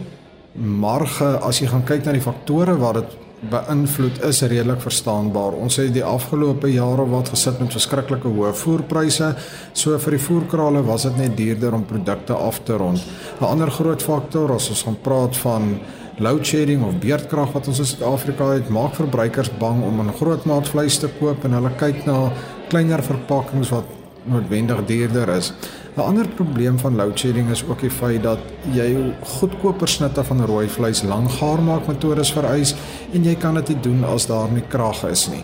marge 0.55 1.37
as 1.43 1.59
jy 1.61 1.67
gaan 1.71 1.83
kyk 1.87 2.05
na 2.05 2.15
die 2.15 2.23
faktore 2.23 2.77
wat 2.79 3.01
dit 3.01 3.17
beïnvloed 3.51 4.19
is 4.27 4.41
redelik 4.45 4.83
verstaanbaar. 4.83 5.55
Ons 5.57 5.79
het 5.81 5.93
die 5.95 6.03
afgelope 6.05 6.69
jare 6.69 7.07
wat 7.09 7.31
gesit 7.33 7.57
met 7.59 7.73
verskriklike 7.73 8.29
hoë 8.29 8.51
voerpryse. 8.53 9.31
So 9.73 9.97
vir 10.03 10.17
die 10.17 10.21
voerkrale 10.21 10.83
was 10.85 11.07
dit 11.07 11.17
net 11.17 11.33
duurder 11.39 11.73
om 11.73 11.87
produkte 11.89 12.37
af 12.37 12.61
te 12.63 12.77
rond. 12.77 13.01
'n 13.41 13.45
Ander 13.45 13.71
groot 13.71 14.01
faktor 14.01 14.53
as 14.53 14.69
ons 14.69 14.83
gaan 14.83 15.01
praat 15.01 15.37
van 15.37 15.79
load 16.19 16.45
shedding 16.45 16.83
of 16.83 16.99
beerdkrag 16.99 17.51
wat 17.53 17.67
ons 17.67 17.79
in 17.79 17.85
Suid-Afrika 17.85 18.51
het, 18.53 18.69
maak 18.69 18.93
verbruikers 18.95 19.49
bang 19.57 19.83
om 19.83 20.01
'n 20.01 20.13
groot 20.13 20.45
maat 20.45 20.67
vleis 20.67 20.97
te 20.97 21.09
koop 21.19 21.43
en 21.43 21.53
hulle 21.53 21.71
kyk 21.77 22.05
na 22.05 22.31
kleiner 22.71 23.03
verpakkings 23.03 23.71
wat 23.73 23.87
noodwendig 24.31 24.85
duurder 24.87 25.29
is. 25.35 25.53
'n 25.95 25.99
Ander 25.99 26.27
probleem 26.27 26.79
van 26.79 26.95
load 26.95 27.19
shedding 27.19 27.49
is 27.49 27.63
ook 27.67 27.81
die 27.81 27.91
feit 27.91 28.23
dat 28.23 28.39
jy 28.71 29.13
goedkoper 29.23 29.87
snitte 29.87 30.23
van 30.23 30.45
rooi 30.45 30.67
vleis 30.69 31.01
lank 31.03 31.31
gaar 31.31 31.61
maak 31.61 31.87
metodes 31.87 32.31
vereis 32.31 32.75
en 33.13 33.23
jy 33.23 33.35
kan 33.35 33.55
dit 33.59 33.67
nie 33.73 33.81
doen 33.81 34.03
as 34.03 34.25
daar 34.25 34.51
nie 34.51 34.63
krag 34.69 35.03
is 35.09 35.27
nie. 35.29 35.43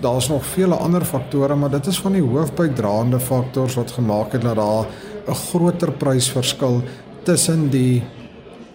Daar's 0.00 0.28
nog 0.28 0.44
vele 0.44 0.74
ander 0.74 1.04
faktore, 1.04 1.54
maar 1.54 1.70
dit 1.70 1.86
is 1.86 1.98
van 2.00 2.12
die 2.12 2.22
hoofbydraende 2.22 3.20
faktors 3.20 3.74
wat 3.74 3.90
gemaak 3.90 4.32
het 4.32 4.42
dat 4.42 4.56
daar 4.56 4.86
'n 5.28 5.34
groter 5.34 5.92
prysverskil 5.92 6.82
tussen 7.24 7.68
die 7.70 8.02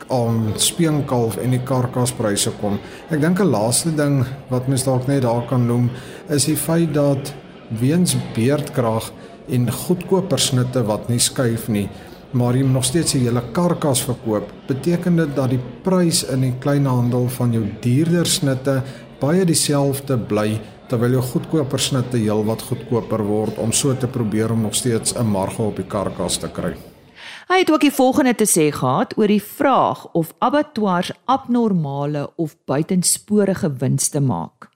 om 0.07 0.51
speenkalf 0.55 1.37
en 1.37 1.49
die 1.49 1.63
karkaspryse 1.63 2.51
kom. 2.61 2.79
Ek 3.09 3.21
dink 3.21 3.39
'n 3.39 3.49
laaste 3.49 3.95
ding 3.95 4.25
wat 4.49 4.67
mens 4.67 4.83
dalk 4.83 5.07
net 5.07 5.21
daar 5.21 5.45
kan 5.47 5.65
noem 5.65 5.89
is 6.27 6.45
die 6.45 6.57
feit 6.57 6.93
dat 6.93 7.33
weens 7.69 8.15
beerdkrag 8.35 9.11
en 9.49 9.71
goedkoper 9.71 10.39
snitte 10.39 10.83
wat 10.83 11.09
nie 11.09 11.19
skuif 11.19 11.67
nie, 11.67 11.89
maar 12.31 12.55
jy 12.55 12.63
nog 12.63 12.85
steeds 12.85 13.15
'n 13.15 13.25
hele 13.25 13.41
karkas 13.51 14.01
verkoop, 14.01 14.51
beteken 14.67 15.15
dit 15.15 15.35
dat 15.35 15.49
die 15.49 15.59
prys 15.83 16.23
in 16.23 16.41
die 16.41 16.53
kleinhandel 16.59 17.27
van 17.29 17.51
jou 17.51 17.65
duurder 17.81 18.25
snitte 18.25 18.83
baie 19.19 19.45
dieselfde 19.45 20.17
bly 20.17 20.59
terwyl 20.89 21.11
jou 21.11 21.21
goedkoper 21.21 21.79
snitte 21.79 22.17
heelwat 22.17 22.61
goedkoper 22.61 23.23
word 23.23 23.57
om 23.57 23.71
so 23.71 23.93
te 23.93 24.07
probeer 24.07 24.51
om 24.51 24.61
nog 24.61 24.75
steeds 24.75 25.15
'n 25.15 25.25
marge 25.25 25.61
op 25.61 25.75
die 25.75 25.87
karkas 25.87 26.37
te 26.37 26.49
kry. 26.49 26.75
Hy 27.47 27.59
het 27.59 27.71
ook 27.71 27.81
die 27.81 27.93
volgende 27.93 28.35
te 28.35 28.45
sê 28.45 28.71
gehad 28.73 29.17
oor 29.17 29.27
die 29.27 29.43
vraag 29.43 30.07
of 30.13 30.33
abattoirs 30.39 31.11
abnormale 31.25 32.29
of 32.35 32.55
buitensporige 32.65 33.73
winste 33.77 34.19
maak. 34.19 34.74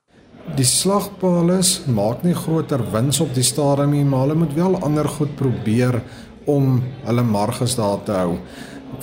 Die 0.57 0.65
slagpale 0.65 1.59
maak 1.93 2.23
nie 2.25 2.33
groter 2.33 2.81
wins 2.93 3.19
op 3.21 3.33
die 3.35 3.45
stadium 3.45 3.93
nie, 3.93 4.03
maar 4.07 4.25
hulle 4.25 4.39
moet 4.41 4.55
wel 4.57 4.77
ander 4.81 5.07
goed 5.07 5.35
probeer 5.37 5.99
om 6.49 6.79
hulle 7.05 7.23
marges 7.23 7.75
daar 7.77 8.01
te 8.03 8.15
hou. 8.17 8.37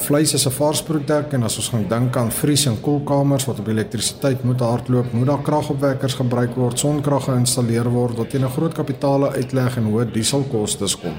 Vleis 0.03 0.35
is 0.35 0.47
'n 0.47 0.50
vars 0.50 0.83
produk 0.83 1.33
en 1.33 1.43
as 1.45 1.57
ons 1.57 1.69
gaan 1.69 1.87
dink 1.88 2.17
aan 2.17 2.31
vries 2.31 2.67
en 2.67 2.81
koelkamers 2.81 3.47
wat 3.47 3.59
op 3.61 3.69
elektrisiteit 3.69 4.45
moet 4.45 4.61
hardloop, 4.61 5.12
moet 5.12 5.26
daar 5.26 5.43
kragopwekkers 5.43 6.15
gebruik 6.15 6.55
word, 6.57 6.79
sonkrag 6.79 7.25
geïnstalleer 7.25 7.88
word 7.91 8.17
wat 8.17 8.31
teen 8.31 8.45
'n 8.45 8.50
groot 8.50 8.75
kapitaal 8.75 9.33
uitleg 9.33 9.76
en 9.76 9.85
hoë 9.85 10.12
dieselkoste 10.12 10.97
kom. 11.00 11.15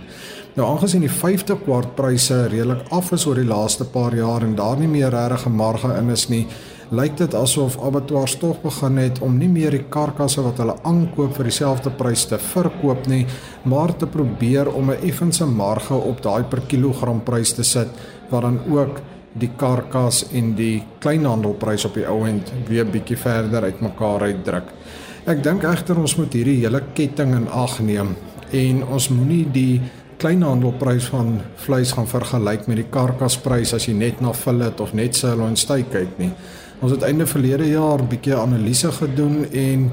Nou 0.55 0.67
aangesien 0.67 1.01
die 1.01 1.09
5de 1.09 1.55
kwart 1.63 1.95
pryse 1.95 2.47
redelik 2.47 2.81
af 2.89 3.11
is 3.11 3.25
oor 3.25 3.35
die 3.35 3.45
laaste 3.45 3.85
paar 3.85 4.15
jaar 4.15 4.41
en 4.41 4.55
daar 4.55 4.77
nie 4.77 4.87
meer 4.87 5.09
regtig 5.09 5.45
'n 5.45 5.55
marge 5.55 5.97
in 5.97 6.09
is 6.09 6.29
nie, 6.29 6.47
lyk 6.95 7.17
dit 7.19 7.33
asof 7.35 7.75
abattoirs 7.83 8.37
tog 8.39 8.61
begin 8.61 8.97
het 9.01 9.19
om 9.25 9.35
nie 9.37 9.49
meer 9.51 9.75
die 9.75 9.85
karkasse 9.91 10.43
wat 10.45 10.61
hulle 10.61 10.77
aankoop 10.87 11.35
vir 11.35 11.49
dieselfde 11.49 11.91
prys 11.99 12.25
te 12.29 12.39
verkoop 12.39 13.09
nie, 13.11 13.25
maar 13.67 13.91
te 13.97 14.07
probeer 14.07 14.71
om 14.71 14.91
'n 14.91 15.03
effense 15.03 15.45
marge 15.45 15.93
op 15.93 16.21
daai 16.21 16.43
per 16.43 16.61
kilogram 16.67 17.23
prys 17.23 17.53
te 17.53 17.63
sit 17.63 17.89
wat 18.29 18.41
dan 18.41 18.59
ook 18.69 19.01
die 19.33 19.49
karkas 19.57 20.25
en 20.33 20.55
die 20.55 20.83
kleinhandelprys 20.99 21.85
op 21.85 21.93
die 21.93 22.07
ou 22.07 22.25
end 22.27 22.51
weer 22.67 22.85
bietjie 22.85 23.17
verder 23.17 23.63
uitmekaar 23.63 24.21
uitdruk. 24.21 24.71
Ek 25.25 25.43
dink 25.43 25.63
egter 25.63 25.99
ons 25.99 26.15
moet 26.15 26.33
hierdie 26.33 26.61
hele 26.63 26.81
ketting 26.93 27.35
in 27.35 27.47
ag 27.47 27.79
neem 27.79 28.15
en 28.51 28.83
ons 28.83 29.09
moenie 29.09 29.45
die 29.51 29.81
kleinhandelprys 30.17 31.09
van 31.13 31.41
vleis 31.55 31.91
gaan 31.93 32.07
vergelyk 32.07 32.67
met 32.67 32.79
die 32.81 32.89
karkasprys 32.89 33.73
as 33.77 33.85
jy 33.87 33.93
net 33.93 34.21
na 34.21 34.31
fillet 34.33 34.79
of 34.79 34.93
net 34.97 35.15
sirloin 35.15 35.55
steak 35.55 35.91
kyk 35.91 36.17
nie. 36.17 36.31
Ons 36.77 36.91
het 36.93 37.01
einde 37.07 37.25
verlede 37.25 37.65
jaar 37.69 38.01
'n 38.01 38.07
bietjie 38.07 38.35
analise 38.35 38.91
gedoen 38.91 39.45
en 39.51 39.91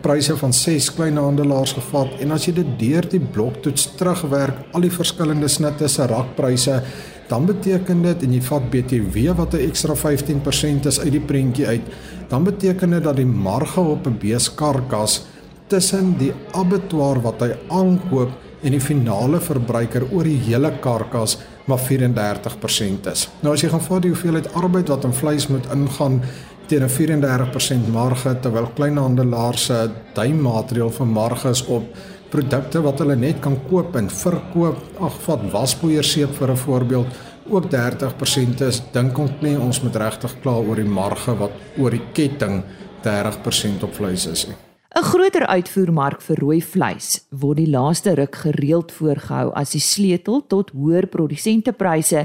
pryse 0.00 0.36
van 0.36 0.52
6 0.52 0.94
kleinhandelaars 0.94 1.72
gevat. 1.72 2.08
En 2.20 2.30
as 2.30 2.44
jy 2.46 2.52
dit 2.52 2.78
deur 2.78 3.08
die 3.08 3.20
bloktoets 3.20 3.94
terugwerk 3.96 4.56
al 4.72 4.80
die 4.80 4.90
verskillende 4.90 5.48
snitte 5.48 5.88
se 5.88 6.06
rakpryse 6.06 6.82
dan 7.28 7.46
beteken 7.46 8.02
dit 8.02 8.22
en 8.22 8.32
jy 8.32 8.42
vat 8.42 8.70
BTW 8.70 9.34
wat 9.36 9.54
'n 9.54 9.66
ekstra 9.68 9.94
15% 9.94 10.86
is 10.86 11.00
uit 11.00 11.12
die 11.12 11.20
prentjie 11.20 11.66
uit 11.66 11.82
dan 12.28 12.44
beteken 12.44 12.90
dit 12.90 13.04
dat 13.04 13.16
die 13.16 13.26
marge 13.26 13.80
op 13.80 14.06
'n 14.06 14.18
beeskarkas 14.18 15.26
tussen 15.66 16.14
die 16.18 16.32
abattoir 16.52 17.20
wat 17.20 17.40
hy 17.40 17.50
aankoop 17.68 18.30
en 18.62 18.72
die 18.72 18.80
finale 18.80 19.40
verbruiker 19.40 20.06
oor 20.12 20.24
die 20.24 20.40
hele 20.48 20.72
karkas 20.80 21.38
maar 21.66 21.78
34% 21.82 23.10
is. 23.10 23.28
Nou 23.42 23.54
as 23.54 23.62
jy 23.62 23.70
gaan 23.72 23.84
vat 23.84 24.02
die 24.02 24.12
hoeveelheid 24.14 24.52
arbeid 24.54 24.88
wat 24.88 25.04
in 25.04 25.16
vleis 25.16 25.48
moet 25.48 25.66
ingaan 25.74 26.20
teen 26.66 26.82
'n 26.82 26.88
34% 26.88 27.88
marge 27.92 28.34
terwyl 28.40 28.68
kleinhandelaars 28.74 29.64
se 29.64 29.90
duimmateriaal 30.14 30.90
vir 30.90 31.06
marges 31.06 31.66
op 31.66 31.84
produkte 32.30 32.82
wat 32.82 32.98
hulle 32.98 33.16
net 33.16 33.40
kan 33.40 33.56
koop 33.70 33.96
en 33.96 34.10
verkoop, 34.10 34.82
ag 35.00 35.16
vat 35.26 35.46
waspoeierseep 35.52 36.34
vir 36.34 36.50
'n 36.50 36.56
voorbeeld, 36.56 37.06
ook 37.48 37.70
30% 37.70 38.60
is, 38.60 38.82
dink 38.92 39.18
ons 39.18 39.30
nie 39.40 39.56
ons 39.56 39.82
moet 39.82 39.96
regtig 39.96 40.40
kla 40.42 40.58
oor 40.58 40.76
die 40.76 40.90
marge 41.00 41.38
wat 41.38 41.52
oor 41.78 41.90
die 41.90 42.06
ketting 42.12 42.62
30% 43.02 43.82
op 43.82 43.94
vleis 43.94 44.26
is 44.26 44.46
nie. 44.48 44.65
'n 44.96 45.04
Groter 45.04 45.44
uitvoermark 45.46 46.22
vir 46.24 46.38
rooi 46.40 46.62
vleis 46.64 47.20
word 47.28 47.58
die 47.60 47.68
laaste 47.68 48.14
ruk 48.16 48.36
gereeld 48.46 48.92
voorgehou 48.96 49.50
as 49.52 49.74
die 49.74 49.80
sleutel 49.80 50.40
tot 50.48 50.70
hoër 50.72 51.04
produsentepryse 51.12 52.22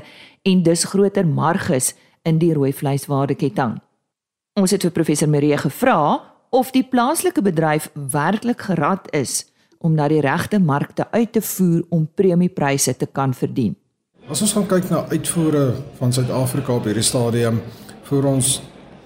en 0.48 0.62
dus 0.64 0.86
groter 0.88 1.28
marges 1.28 1.92
in 2.24 2.40
die 2.40 2.54
rooi 2.54 2.72
vleiswaardeketting. 2.72 3.76
Ons 4.56 4.72
het 4.72 4.88
vir 4.88 4.96
professor 4.96 5.28
Marie 5.28 5.58
gevra 5.58 6.22
of 6.50 6.72
die 6.72 6.88
plaaslike 6.88 7.44
bedryf 7.44 7.92
werklik 7.94 8.62
gerad 8.62 9.12
is 9.12 9.52
om 9.84 9.92
na 9.92 10.08
die 10.08 10.24
regte 10.24 10.60
markte 10.60 11.12
uit 11.12 11.34
te 11.34 11.42
voer 11.42 11.84
om 11.90 12.08
premiepryse 12.16 12.96
te 12.96 13.06
kan 13.06 13.34
verdien. 13.34 13.76
As 14.30 14.42
ons 14.42 14.54
gaan 14.54 14.68
kyk 14.68 14.88
na 14.90 15.04
uitvoere 15.12 15.74
van 16.00 16.14
Suid-Afrika 16.14 16.80
op 16.80 16.88
hierdie 16.88 17.04
stadium, 17.04 17.60
voer 18.08 18.32
ons 18.32 18.62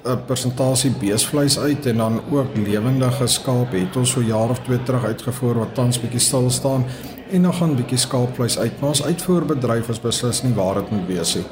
'n 0.06 0.26
persentasie 0.26 0.92
beesvleis 1.00 1.60
uit 1.60 1.86
en 1.86 1.98
dan 1.98 2.22
ook 2.32 2.56
lewendige 2.56 3.28
skaap 3.28 3.72
het 3.72 3.96
ons 3.96 4.12
so 4.12 4.22
jaar 4.22 4.50
of 4.50 4.60
twee 4.60 4.84
terug 4.84 5.06
uitgevoer 5.06 5.58
wat 5.58 5.74
tans 5.74 6.00
bietjie 6.00 6.20
stil 6.20 6.50
staan 6.50 6.86
en 7.32 7.42
dan 7.42 7.54
gaan 7.54 7.76
bietjie 7.76 7.98
skaapvleis 7.98 8.58
uit. 8.60 8.80
Maar 8.80 8.90
ons 8.90 9.04
uitvoerbedryf 9.04 9.90
is 9.90 10.02
beslis 10.02 10.44
nie 10.44 10.54
waar 10.54 10.74
dit 10.74 10.92
moet 10.92 11.08
wees 11.08 11.36
nie. 11.36 11.46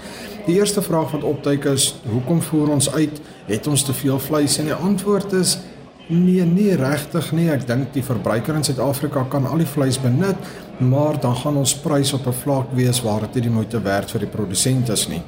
Die 0.45 0.55
eerste 0.55 0.81
vraag 0.81 1.11
wat 1.11 1.23
opduik 1.23 1.65
is, 1.65 1.95
hoekom 2.09 2.41
voer 2.41 2.69
ons 2.69 2.91
uit? 2.93 3.21
Het 3.45 3.67
ons 3.67 3.83
te 3.83 3.93
veel 3.93 4.19
vleis? 4.19 4.57
En 4.57 4.69
die 4.69 4.73
antwoord 4.73 5.33
is 5.33 5.57
nee, 6.07 6.45
nie 6.45 6.75
regtig 6.75 7.31
nie. 7.31 7.49
Ek 7.51 7.65
dink 7.67 7.93
die 7.95 8.03
verbruiker 8.03 8.55
in 8.59 8.65
Suid-Afrika 8.67 9.25
kan 9.29 9.47
al 9.49 9.63
die 9.63 9.69
vleis 9.69 9.97
benut, 10.01 10.37
maar 10.77 11.19
dan 11.21 11.35
gaan 11.41 11.57
ons 11.57 11.75
prys 11.79 12.13
op 12.13 12.27
'n 12.27 12.39
vlak 12.43 12.73
wees 12.75 13.01
waar 13.01 13.21
dit 13.21 13.35
nie 13.35 13.47
die 13.49 13.55
moeite 13.57 13.81
werd 13.81 14.11
vir 14.11 14.19
die 14.19 14.33
produsent 14.37 14.89
is 14.89 15.07
nie. 15.07 15.21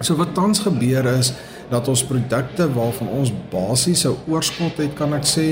So 0.00 0.16
wat 0.16 0.34
tans 0.34 0.58
gebeur 0.64 1.04
is 1.18 1.32
dat 1.70 1.88
ons 1.88 2.02
produkte 2.04 2.66
waarvan 2.74 3.08
ons 3.08 3.32
basiese 3.52 4.12
oorskot 4.28 4.76
het, 4.82 4.94
kan 4.98 5.14
ek 5.14 5.26
sê, 5.28 5.46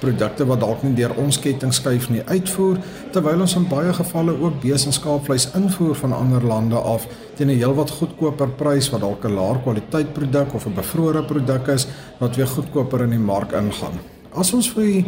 produkte 0.00 0.44
wat 0.48 0.60
dalk 0.60 0.82
nie 0.84 0.94
deur 0.96 1.14
ons 1.20 1.38
ketting 1.40 1.72
skuif 1.74 2.08
nie 2.12 2.22
uitvoer, 2.28 2.80
terwyl 3.14 3.44
ons 3.46 3.56
in 3.58 3.68
baie 3.70 3.92
gevalle 3.96 4.34
ook 4.36 4.58
bees 4.62 4.86
en 4.86 4.94
skaapvleis 4.94 5.48
invoer 5.58 5.96
van 6.02 6.16
ander 6.16 6.44
lande 6.44 6.76
af 6.76 7.06
teen 7.36 7.50
'n 7.50 7.58
heelwat 7.58 7.90
goedkoper 7.90 8.48
prys 8.60 8.90
wat 8.92 9.00
dalk 9.00 9.24
'n 9.24 9.34
laer 9.34 9.58
kwaliteit 9.62 10.12
produk 10.14 10.54
of 10.54 10.66
'n 10.66 10.74
bevrore 10.74 11.22
produk 11.22 11.68
is 11.68 11.86
wat 12.18 12.36
weer 12.36 12.46
goedkoper 12.46 13.02
in 13.02 13.10
die 13.10 13.18
mark 13.18 13.52
ingaan. 13.52 13.98
As 14.34 14.52
ons 14.52 14.70
vir 14.70 14.84
die 14.84 15.04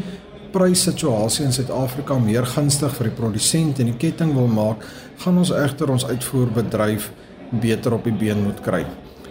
pryssituasie 0.53 1.45
in 1.45 1.53
Suid-Afrika 1.53 2.19
meer 2.19 2.47
gunstig 2.47 2.95
vir 2.97 3.05
die 3.11 3.17
produsent 3.17 3.79
en 3.79 3.87
die 3.87 3.99
ketting 3.99 4.35
wil 4.35 4.47
maak, 4.47 4.85
gaan 5.19 5.39
ons 5.39 5.51
egter 5.51 5.91
ons 5.91 6.07
uitvoerbedryf 6.07 7.11
beter 7.51 7.93
op 7.93 8.05
die 8.05 8.13
been 8.13 8.43
moet 8.45 8.61
kry. 8.61 8.85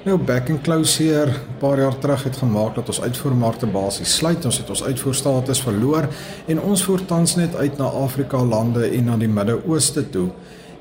Nou 0.07 0.15
back 0.17 0.47
and 0.49 0.61
close 0.63 1.03
hier 1.03 1.27
'n 1.27 1.57
paar 1.59 1.79
jaar 1.79 1.97
terug 1.99 2.23
het 2.23 2.37
gemaak 2.37 2.75
dat 2.75 2.87
ons 2.87 3.01
uitvoermarkte 3.01 3.65
basies 3.65 4.15
sluit. 4.15 4.45
Ons 4.45 4.57
het 4.57 4.69
ons 4.69 4.83
uitvoerstatus 4.83 5.61
verloor 5.61 6.07
en 6.45 6.61
ons 6.61 6.83
voer 6.83 7.05
tans 7.05 7.35
net 7.35 7.55
uit 7.55 7.77
na 7.77 7.83
Afrika 7.83 8.43
lande 8.43 8.89
en 8.89 9.03
na 9.03 9.17
die 9.17 9.27
Midde-Ooste 9.27 10.09
toe. 10.09 10.29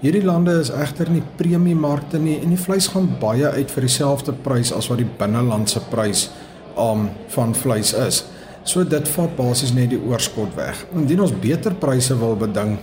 Hierdie 0.01 0.25
lande 0.25 0.61
is 0.61 0.71
egter 0.71 1.11
nie 1.11 1.23
premiemarkte 1.37 2.19
nie 2.19 2.41
en 2.43 2.49
die 2.49 2.65
vleis 2.65 2.87
gaan 2.87 3.17
baie 3.21 3.49
uit 3.49 3.71
vir 3.71 3.81
dieselfde 3.81 4.33
prys 4.33 4.73
as 4.73 4.89
wat 4.89 4.99
die 4.99 5.11
binnelandse 5.19 5.81
prys 5.91 6.31
um, 6.79 7.11
van 7.29 7.55
vleis 7.55 7.93
is. 7.93 8.25
So 8.63 8.85
dit 8.85 9.09
vat 9.09 9.37
basies 9.37 9.73
net 9.73 9.91
die 9.91 10.03
oorskot 10.07 10.55
weg. 10.55 10.87
Indien 10.95 11.21
ons 11.21 11.33
beter 11.41 11.75
pryse 11.75 12.19
wil 12.19 12.37
beding, 12.37 12.79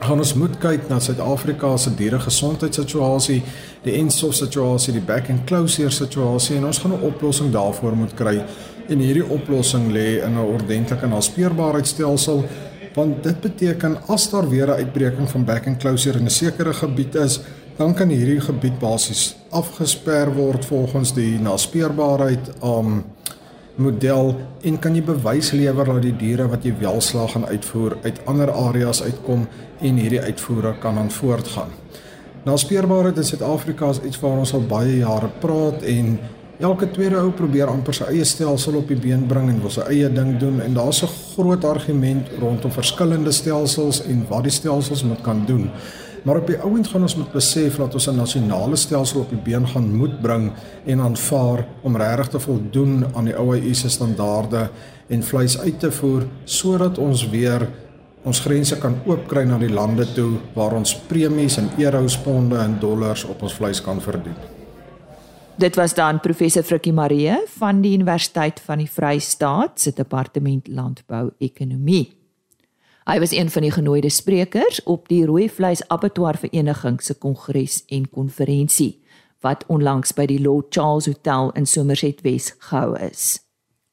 gaan 0.00 0.20
ons 0.20 0.34
moet 0.36 0.54
kyk 0.60 0.88
na 0.90 0.98
Suid-Afrika 1.00 1.76
se 1.80 1.90
diere 1.96 2.18
gesondheidssituasie, 2.20 3.40
die 3.84 3.96
ensof 4.00 4.34
situasie, 4.36 4.92
die 4.92 5.04
back 5.04 5.30
and 5.32 5.46
closure 5.48 5.90
situasie 5.90 6.56
en 6.58 6.66
ons 6.68 6.78
gaan 6.78 6.92
'n 6.92 7.06
oplossing 7.06 7.52
daarvoor 7.52 7.96
moet 7.96 8.14
kry. 8.14 8.44
En 8.88 8.98
hierdie 8.98 9.24
oplossing 9.24 9.92
lê 9.92 10.22
in 10.24 10.34
'n 10.34 10.38
ordentlike 10.38 11.06
naspeurbaarheidstelsel 11.06 12.44
want 12.94 13.22
dit 13.22 13.40
beteken 13.40 13.98
as 14.08 14.30
daar 14.30 14.48
weer 14.48 14.68
'n 14.68 14.78
uitbreking 14.80 15.30
van 15.30 15.44
back 15.44 15.66
and 15.66 15.78
closure 15.78 16.18
in 16.18 16.24
'n 16.24 16.30
sekere 16.30 16.72
gebied 16.72 17.14
is, 17.14 17.40
dan 17.76 17.94
kan 17.94 18.08
hierdie 18.08 18.40
gebied 18.40 18.78
basies 18.78 19.36
afgesper 19.50 20.34
word 20.34 20.64
volgens 20.64 21.12
die 21.14 21.38
naspeurbaarheid 21.38 22.48
um 22.62 23.04
model 23.76 24.34
en 24.64 24.78
kan 24.80 24.94
jy 24.96 25.02
bewys 25.04 25.52
lewer 25.52 25.90
dat 25.90 26.04
die 26.04 26.14
diere 26.16 26.48
wat 26.48 26.64
jy 26.64 26.72
wel 26.80 27.00
slag 27.04 27.34
gaan 27.34 27.44
uitvoer 27.48 27.98
uit 28.04 28.20
ander 28.30 28.52
areas 28.52 29.02
uitkom 29.02 29.44
en 29.84 29.98
hierdie 30.00 30.22
uitvoere 30.22 30.74
kan 30.80 30.98
aan 30.98 31.10
voortgaan. 31.12 31.74
Naspeurbaarheid 32.46 33.18
in 33.20 33.26
Suid-Afrika 33.26 33.90
is 33.90 34.00
iets 34.06 34.20
waar 34.22 34.38
ons 34.38 34.54
al 34.54 34.64
baie 34.70 35.00
jare 35.00 35.28
praat 35.42 35.82
en 35.82 36.16
elke 36.62 36.88
tweede 36.90 37.18
ou 37.20 37.32
probeer 37.36 37.68
amper 37.68 37.98
sy 37.98 38.08
eie 38.14 38.24
stelsel 38.24 38.78
op 38.80 38.88
die 38.88 38.96
been 38.96 39.26
bring 39.28 39.50
en 39.52 39.60
wil 39.60 39.72
sy 39.74 39.84
eie 39.92 40.08
ding 40.08 40.36
doen 40.40 40.62
en 40.64 40.74
daar's 40.78 41.02
'n 41.02 41.12
groot 41.34 41.64
argument 41.64 42.30
rondom 42.40 42.70
verskillende 42.70 43.32
stelsels 43.32 44.02
en 44.06 44.24
wat 44.28 44.44
die 44.44 44.52
stelsels 44.52 45.04
moet 45.04 45.20
kan 45.20 45.44
doen. 45.46 45.70
Maar 46.26 46.36
op 46.36 46.48
die 46.50 46.58
ouend 46.58 46.88
gaan 46.90 47.04
ons 47.06 47.14
moet 47.14 47.32
besef 47.32 47.76
dat 47.78 47.94
ons 47.94 48.08
'n 48.10 48.16
nasionale 48.16 48.76
stelsel 48.76 49.20
op 49.20 49.28
die 49.30 49.38
been 49.38 49.68
gaan 49.68 49.94
moet 49.96 50.20
bring 50.20 50.52
en 50.84 51.00
aanvaar 51.00 51.66
om 51.82 51.96
regtig 51.96 52.28
te 52.28 52.40
voldoen 52.40 53.04
aan 53.14 53.24
die 53.24 53.38
OIE 53.38 53.74
se 53.74 53.88
standaarde 53.88 54.70
en 55.06 55.22
vleis 55.22 55.58
uit 55.58 55.80
te 55.80 55.92
voer 55.92 56.26
sodat 56.44 56.98
ons 56.98 57.28
weer 57.30 57.68
ons 58.22 58.40
grense 58.40 58.78
kan 58.78 58.98
oopkry 59.06 59.44
na 59.44 59.58
die 59.58 59.72
lande 59.72 60.12
toe 60.12 60.38
waar 60.54 60.74
ons 60.74 60.96
premies 60.96 61.56
in 61.56 61.70
euros, 61.78 62.18
ponde 62.18 62.56
en 62.58 62.78
dollars 62.80 63.24
op 63.24 63.42
ons 63.42 63.54
vleis 63.54 63.82
kan 63.82 64.00
verdien. 64.00 64.34
Dit 65.56 65.76
was 65.76 65.94
dan 65.94 66.20
professor 66.20 66.62
Frikkie 66.62 66.92
Marie 66.92 67.38
van 67.58 67.80
die 67.80 67.94
Universiteit 67.94 68.60
van 68.60 68.78
die 68.78 68.90
Vrystaat 68.90 69.80
se 69.80 69.92
departement 69.94 70.68
landbou-ekonomie. 70.68 72.15
Hy 73.06 73.20
was 73.22 73.30
een 73.30 73.50
van 73.50 73.62
die 73.62 73.70
genooide 73.70 74.08
sprekers 74.10 74.80
op 74.82 75.04
die 75.08 75.24
Rooi 75.26 75.50
Vleis 75.50 75.88
Abattoir 75.88 76.34
Vereniging 76.36 76.96
se 77.02 77.14
kongres 77.14 77.84
en 77.86 78.08
konferensie 78.10 78.96
wat 79.46 79.62
onlangs 79.70 80.10
by 80.16 80.24
die 80.26 80.40
Lord 80.42 80.74
Charles 80.74 81.06
Hotel 81.06 81.52
in 81.54 81.70
Somerset 81.70 82.24
Wes 82.26 82.50
gehou 82.58 82.96
is. 82.98 83.38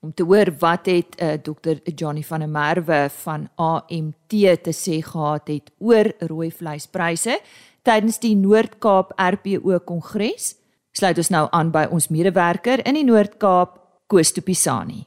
Om 0.01 0.15
te 0.17 0.25
hoor 0.25 0.49
wat 0.59 0.89
het 0.89 1.21
uh, 1.21 1.33
eh, 1.33 1.41
Dr 1.41 1.77
Johnny 1.95 2.23
van 2.23 2.39
der 2.39 2.49
Merwe 2.49 3.09
van 3.21 3.47
AMT 3.55 4.33
te 4.65 4.73
sê 4.73 5.03
gehad 5.05 5.47
het 5.47 5.71
oor 5.77 6.09
rooi 6.17 6.49
vleispryse 6.51 7.37
tydens 7.85 8.17
die 8.19 8.35
Noord-Kaap 8.35 9.13
RPO 9.13 9.77
kongres, 9.85 10.55
sluit 10.91 11.17
ons 11.17 11.29
nou 11.29 11.47
aan 11.51 11.69
by 11.69 11.85
ons 11.91 12.09
medewerker 12.09 12.81
in 12.81 12.97
die 12.97 13.05
Noord-Kaap, 13.05 13.77
Koos 14.07 14.33
Tupisani. 14.33 15.03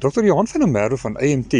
Dr 0.00 0.24
Johan 0.24 0.48
van 0.48 0.64
der 0.64 0.70
Merwe 0.70 0.96
van 0.96 1.20
AMT 1.20 1.52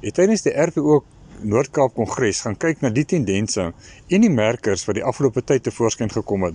het 0.00 0.14
tydens 0.14 0.42
die 0.42 0.56
RPO 0.56 1.04
Noord-Kaap 1.44 1.94
Kongres 1.94 2.40
gaan 2.44 2.56
kyk 2.56 2.80
na 2.80 2.90
die 2.94 3.04
tendense 3.04 3.70
en 4.08 4.26
die 4.26 4.32
merkers 4.32 4.84
wat 4.88 4.96
die 4.98 5.04
afgelope 5.04 5.44
tyd 5.44 5.64
tevoorskyn 5.66 6.12
gekom 6.12 6.46
het 6.48 6.54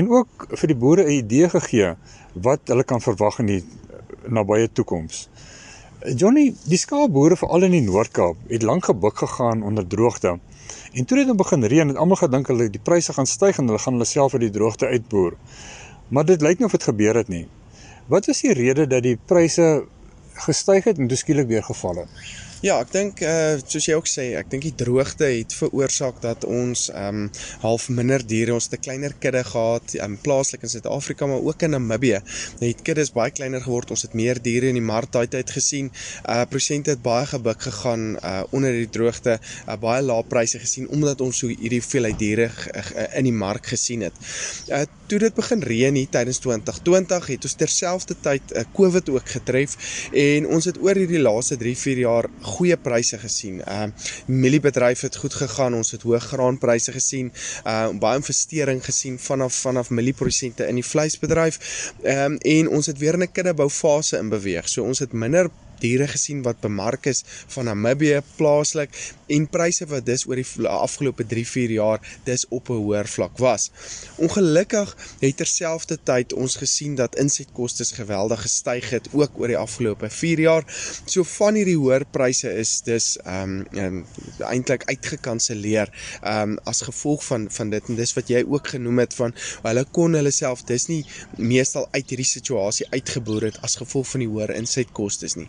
en 0.00 0.08
ook 0.10 0.46
vir 0.50 0.72
die 0.72 0.76
boere 0.76 1.04
'n 1.04 1.18
idee 1.18 1.48
gegee 1.48 1.94
wat 2.34 2.60
hulle 2.72 2.84
kan 2.84 3.00
verwag 3.00 3.38
in 3.38 3.46
die 3.46 3.62
nabye 4.28 4.68
toekoms. 4.72 5.28
Johnny, 6.04 6.54
die 6.68 6.78
skaapboere 6.78 7.36
veral 7.36 7.62
in 7.62 7.70
die 7.70 7.84
Noord-Kaap 7.84 8.36
het 8.48 8.62
lank 8.62 8.84
gebuk 8.84 9.16
gegaan 9.16 9.62
onder 9.62 9.86
droogte. 9.86 10.38
En 10.92 11.04
toe 11.04 11.16
dit 11.18 11.26
nou 11.26 11.36
begin 11.36 11.64
reën, 11.64 11.88
het 11.88 11.96
almal 11.96 12.16
gedink 12.16 12.46
hulle 12.46 12.70
die 12.70 12.82
pryse 12.82 13.12
gaan 13.12 13.26
styg 13.26 13.58
en 13.58 13.66
hulle 13.66 13.78
gaan 13.78 13.96
hulle 13.96 14.08
self 14.08 14.34
uit 14.34 14.40
die 14.40 14.50
droogte 14.50 14.86
uitboer. 14.86 15.32
Maar 16.08 16.24
dit 16.24 16.42
lyk 16.42 16.58
nie 16.58 16.66
of 16.66 16.76
dit 16.76 16.82
gebeur 16.82 17.14
het 17.14 17.28
nie. 17.28 17.46
Wat 18.06 18.26
was 18.26 18.40
die 18.44 18.52
rede 18.52 18.86
dat 18.86 19.02
die 19.02 19.16
pryse 19.16 19.84
gestyg 20.34 20.84
het 20.84 20.98
en 20.98 21.08
toe 21.08 21.16
skielik 21.16 21.48
weer 21.48 21.62
geval 21.62 22.04
het? 22.04 22.08
Ja, 22.64 22.78
ek 22.80 22.94
dink 22.94 23.18
eh 23.20 23.28
uh, 23.28 23.56
soos 23.60 23.84
jy 23.84 23.96
ook 23.98 24.06
sê, 24.08 24.22
ek 24.40 24.46
dink 24.48 24.62
die 24.64 24.72
droogte 24.80 25.26
het 25.28 25.52
veroorsaak 25.52 26.22
dat 26.22 26.46
ons 26.48 26.86
ehm 26.94 27.26
um, 27.26 27.42
half 27.60 27.90
minder 27.92 28.22
diere, 28.24 28.54
ons 28.56 28.70
het 28.70 28.78
'n 28.78 28.84
kleiner 28.86 29.12
kudde 29.20 29.42
gehad, 29.44 29.92
ehm 29.98 30.14
um, 30.14 30.14
plaaslik 30.16 30.62
in 30.64 30.72
Suid-Afrika 30.72 31.26
maar 31.26 31.44
ook 31.44 31.62
in 31.62 31.70
Namibië. 31.76 32.20
Het 32.60 32.80
kuddes 32.82 33.12
baie 33.12 33.30
kleiner 33.30 33.60
geword. 33.60 33.90
Ons 33.90 34.02
het 34.02 34.14
meer 34.14 34.40
diere 34.40 34.68
in 34.72 34.78
die 34.80 34.88
mark 34.92 35.12
daai 35.12 35.28
tyd 35.28 35.50
gesien. 35.50 35.90
Eh 36.24 36.40
uh, 36.40 36.46
prosente 36.48 36.90
het 36.90 37.02
baie 37.02 37.26
gebuk 37.26 37.60
gegaan 37.62 38.16
uh 38.24 38.42
onder 38.50 38.72
die 38.72 38.88
droogte, 38.88 39.38
uh, 39.68 39.76
baie 39.76 40.02
lae 40.02 40.24
pryse 40.24 40.58
gesien 40.58 40.88
omdat 40.88 41.20
ons 41.20 41.38
so 41.38 41.46
hierdie 41.46 41.82
veelheid 41.82 42.18
diere 42.18 42.48
uh, 42.48 43.18
in 43.18 43.24
die 43.24 43.38
mark 43.44 43.66
gesien 43.66 44.00
het. 44.00 44.16
Eh 44.68 44.80
uh, 44.80 44.86
toe 45.06 45.18
dit 45.18 45.34
begin 45.34 45.60
reën 45.60 45.94
hier 45.94 46.08
tydens 46.08 46.38
2020 46.38 47.26
het 47.26 47.44
ons 47.44 47.54
terselfdertyd 47.54 48.42
'n 48.54 48.58
uh, 48.58 48.64
COVID 48.72 49.08
ook 49.10 49.28
getref 49.28 49.76
en 50.12 50.46
ons 50.46 50.64
het 50.64 50.80
oor 50.80 50.96
hierdie 50.96 51.20
laaste 51.20 51.56
3-4 51.60 51.98
jaar 52.08 52.24
goeie 52.54 52.76
pryse 52.76 53.18
gesien. 53.18 53.62
Ehm 53.64 53.88
uh, 53.88 54.10
mieliebedryf 54.26 55.00
het 55.00 55.16
goed 55.16 55.34
gegaan. 55.34 55.74
Ons 55.74 55.90
het 55.96 56.02
hoë 56.06 56.20
graanpryse 56.28 56.92
gesien. 56.92 57.32
Uh 57.64 57.88
baie 58.00 58.20
investering 58.20 58.84
gesien 58.84 59.18
vanaf 59.18 59.54
vanaf 59.66 59.90
mielieprosente 59.90 60.66
in 60.66 60.80
die 60.80 60.88
vleisbedryf. 60.92 61.58
Ehm 62.02 62.32
um, 62.32 62.38
en 62.38 62.68
ons 62.68 62.86
het 62.86 62.98
weer 62.98 63.14
in 63.14 63.26
'n 63.26 63.32
kuddebou-fase 63.32 64.18
in 64.18 64.28
beweeg. 64.28 64.68
So 64.68 64.84
ons 64.84 64.98
het 64.98 65.12
minder 65.12 65.50
diere 65.80 66.08
gesien 66.08 66.42
wat 66.42 66.60
bemark 66.60 67.06
is 67.06 67.24
van 67.54 67.64
Namibië 67.64 68.20
plaaslik 68.36 68.94
en 69.26 69.46
pryse 69.48 69.86
wat 69.88 70.06
dis 70.06 70.26
oor 70.28 70.36
die 70.36 70.68
afgelope 70.68 71.24
3-4 71.30 71.74
jaar 71.76 72.00
dis 72.24 72.46
op 72.48 72.70
'n 72.70 72.80
hoër 72.84 73.08
vlak 73.08 73.38
was. 73.38 73.70
Ongelukkig 74.16 74.96
het 75.20 75.36
terselfdertyd 75.36 76.32
ons 76.32 76.56
gesien 76.56 76.94
dat 76.94 77.16
insetkoste 77.16 77.84
geweldig 77.84 78.40
gestyg 78.42 78.90
het 78.90 79.08
ook 79.12 79.30
oor 79.38 79.48
die 79.48 79.58
afgelope 79.58 80.10
4 80.10 80.40
jaar. 80.40 80.64
So 81.06 81.24
van 81.24 81.54
hierdie 81.54 81.76
hoër 81.76 82.04
pryse 82.10 82.50
is 82.54 82.80
dis 82.80 83.16
ehm 83.24 83.64
um, 83.72 84.06
eintlik 84.38 84.84
uitgekanselleer 84.84 85.88
ehm 86.22 86.50
um, 86.50 86.58
as 86.64 86.80
gevolg 86.80 87.24
van 87.24 87.50
van 87.50 87.70
dit 87.70 87.88
en 87.88 87.96
dis 87.96 88.14
wat 88.14 88.28
jy 88.28 88.44
ook 88.48 88.68
genoem 88.68 88.98
het 88.98 89.14
van 89.14 89.34
hulle 89.62 89.84
kon 89.90 90.14
hulle 90.14 90.30
self 90.30 90.64
dis 90.64 90.86
nie 90.86 91.04
meestal 91.36 91.88
uit 91.90 92.08
hierdie 92.08 92.28
situasie 92.28 92.86
uitgeboer 92.90 93.42
het 93.42 93.58
as 93.62 93.76
gevolg 93.76 94.08
van 94.08 94.20
die 94.20 94.28
hoër 94.28 94.54
insetkoste 94.54 95.28
nie. 95.36 95.48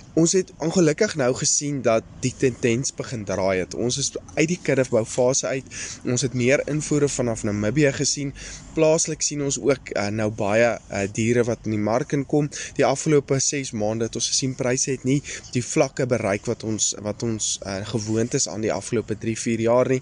Ons 0.13 0.33
het 0.35 0.49
ongelukkig 0.59 1.13
nou 1.15 1.29
gesien 1.39 1.77
dat 1.81 2.03
die 2.19 2.33
tendens 2.37 2.91
begin 2.91 3.21
draai 3.23 3.61
het. 3.61 3.75
Ons 3.79 3.95
is 3.97 4.09
uit 4.35 4.49
die 4.49 4.59
kuddebou 4.59 5.05
fase 5.07 5.47
uit. 5.47 5.67
Ons 6.03 6.25
het 6.25 6.33
meer 6.35 6.59
invoere 6.67 7.07
vanaf 7.07 7.45
Namibië 7.47 7.93
gesien. 7.95 8.33
Plaaslik 8.75 9.23
sien 9.23 9.43
ons 9.43 9.55
ook 9.59 9.93
uh, 9.93 10.09
nou 10.11 10.27
baie 10.35 10.67
uh, 10.67 11.03
diere 11.15 11.45
wat 11.47 11.63
in 11.63 11.77
die 11.77 11.83
mark 11.83 12.11
inkom. 12.17 12.49
Die 12.75 12.83
afgelope 12.85 13.37
6 13.39 13.71
maande 13.71 14.09
het 14.09 14.17
ons 14.19 14.27
gesien 14.33 14.55
pryse 14.59 14.89
het 14.91 15.05
nie 15.07 15.21
die 15.55 15.63
vlakke 15.63 16.05
bereik 16.11 16.49
wat 16.51 16.67
ons 16.67 16.91
wat 16.99 17.23
ons 17.23 17.53
uh, 17.63 17.79
gewoond 17.93 18.35
is 18.35 18.49
aan 18.51 18.67
die 18.67 18.73
afgelope 18.73 19.15
3-4 19.15 19.63
jaar 19.63 19.93
nie. 19.95 20.01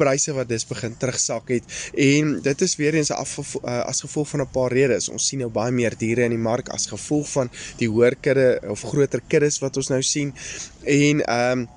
Pryse 0.00 0.32
wat 0.36 0.48
dis 0.48 0.64
begin 0.72 0.96
terugsak 0.96 1.52
het 1.52 1.68
en 2.00 2.38
dit 2.40 2.64
is 2.64 2.76
weer 2.80 2.96
eens 2.96 3.12
af 3.12 3.36
uh, 3.36 3.76
as 3.84 4.00
gevolg 4.08 4.32
van 4.32 4.40
'n 4.40 4.50
paar 4.56 4.72
redes. 4.72 5.12
Ons 5.12 5.28
sien 5.28 5.44
nou 5.44 5.52
baie 5.52 5.72
meer 5.72 5.92
diere 6.00 6.24
in 6.24 6.32
die 6.32 6.44
mark 6.48 6.72
as 6.72 6.88
gevolg 6.88 7.28
van 7.28 7.52
die 7.76 7.92
hoër 7.92 8.16
kudde 8.16 8.48
of 8.72 8.88
groter 8.88 9.20
kudde 9.28 9.49
is 9.50 9.60
wat 9.64 9.76
ons 9.82 9.92
nou 9.92 10.02
sien 10.14 10.34
en 10.86 11.26
ehm 11.26 11.66
um, 11.66 11.68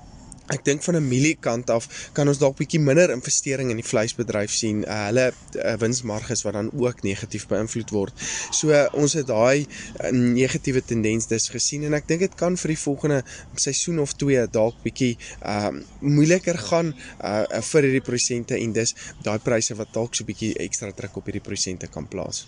Ek 0.52 0.60
dink 0.60 0.82
van 0.84 0.96
'n 0.96 1.08
mieliekant 1.08 1.70
af 1.72 1.86
kan 2.12 2.28
ons 2.28 2.38
dalk 2.38 2.58
bietjie 2.58 2.80
minder 2.80 3.08
investering 3.10 3.70
in 3.72 3.78
die 3.80 3.86
vleisbedryf 3.86 4.52
sien. 4.52 4.82
Uh, 4.84 5.06
hulle 5.08 5.32
uh, 5.32 5.72
winsmarges 5.80 6.44
wat 6.44 6.52
dan 6.52 6.68
ook 6.76 7.00
negatief 7.02 7.46
beïnvloed 7.48 7.90
word. 7.96 8.24
So 8.52 8.68
uh, 8.68 8.84
ons 8.92 9.16
het 9.16 9.26
daai 9.26 9.64
uh, 9.64 10.10
negatiewe 10.12 10.84
tendens 10.84 11.30
dus 11.32 11.48
gesien 11.48 11.86
en 11.88 11.96
ek 11.96 12.08
dink 12.08 12.20
dit 12.26 12.34
kan 12.36 12.58
vir 12.60 12.74
die 12.74 12.82
volgende 12.82 13.22
seisoen 13.56 14.02
of 14.04 14.12
twee 14.20 14.44
dalk 14.52 14.76
bietjie 14.84 15.16
uh 15.40 15.72
moeiliker 16.00 16.58
gaan 16.60 16.92
uh, 17.24 17.44
vir 17.70 17.88
hierdie 17.88 18.04
prosente 18.04 18.58
en 18.58 18.76
dis 18.76 18.92
daai 19.24 19.38
pryse 19.40 19.72
wat 19.80 19.96
dalk 19.96 20.12
so 20.12 20.28
bietjie 20.28 20.52
ekstra 20.60 20.92
druk 20.92 21.16
op 21.16 21.32
hierdie 21.32 21.46
prosente 21.48 21.88
kan 21.88 22.04
plaas. 22.04 22.44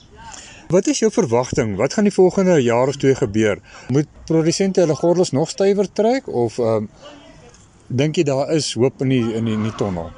Wat 0.69 0.87
is 0.87 0.99
jou 0.99 1.13
verwagting? 1.13 1.77
Wat 1.77 1.93
gaan 1.93 2.05
die 2.05 2.13
volgende 2.13 2.63
jaar 2.63 2.89
of 2.89 2.97
twee 2.97 3.15
gebeur? 3.15 3.59
Moet 3.89 4.07
produsente 4.25 4.81
hulle 4.81 4.95
gordels 4.95 5.31
nog 5.31 5.49
stywer 5.49 5.93
trek 5.93 6.27
of 6.29 6.59
ehm 6.59 6.75
um, 6.75 6.91
dink 7.88 8.16
jy 8.16 8.25
daar 8.27 8.51
is 8.55 8.72
hoop 8.75 9.01
in 9.05 9.12
die 9.12 9.22
in 9.37 9.44
die, 9.46 9.55
in 9.55 9.62
die 9.66 9.75
tonnel? 9.79 10.11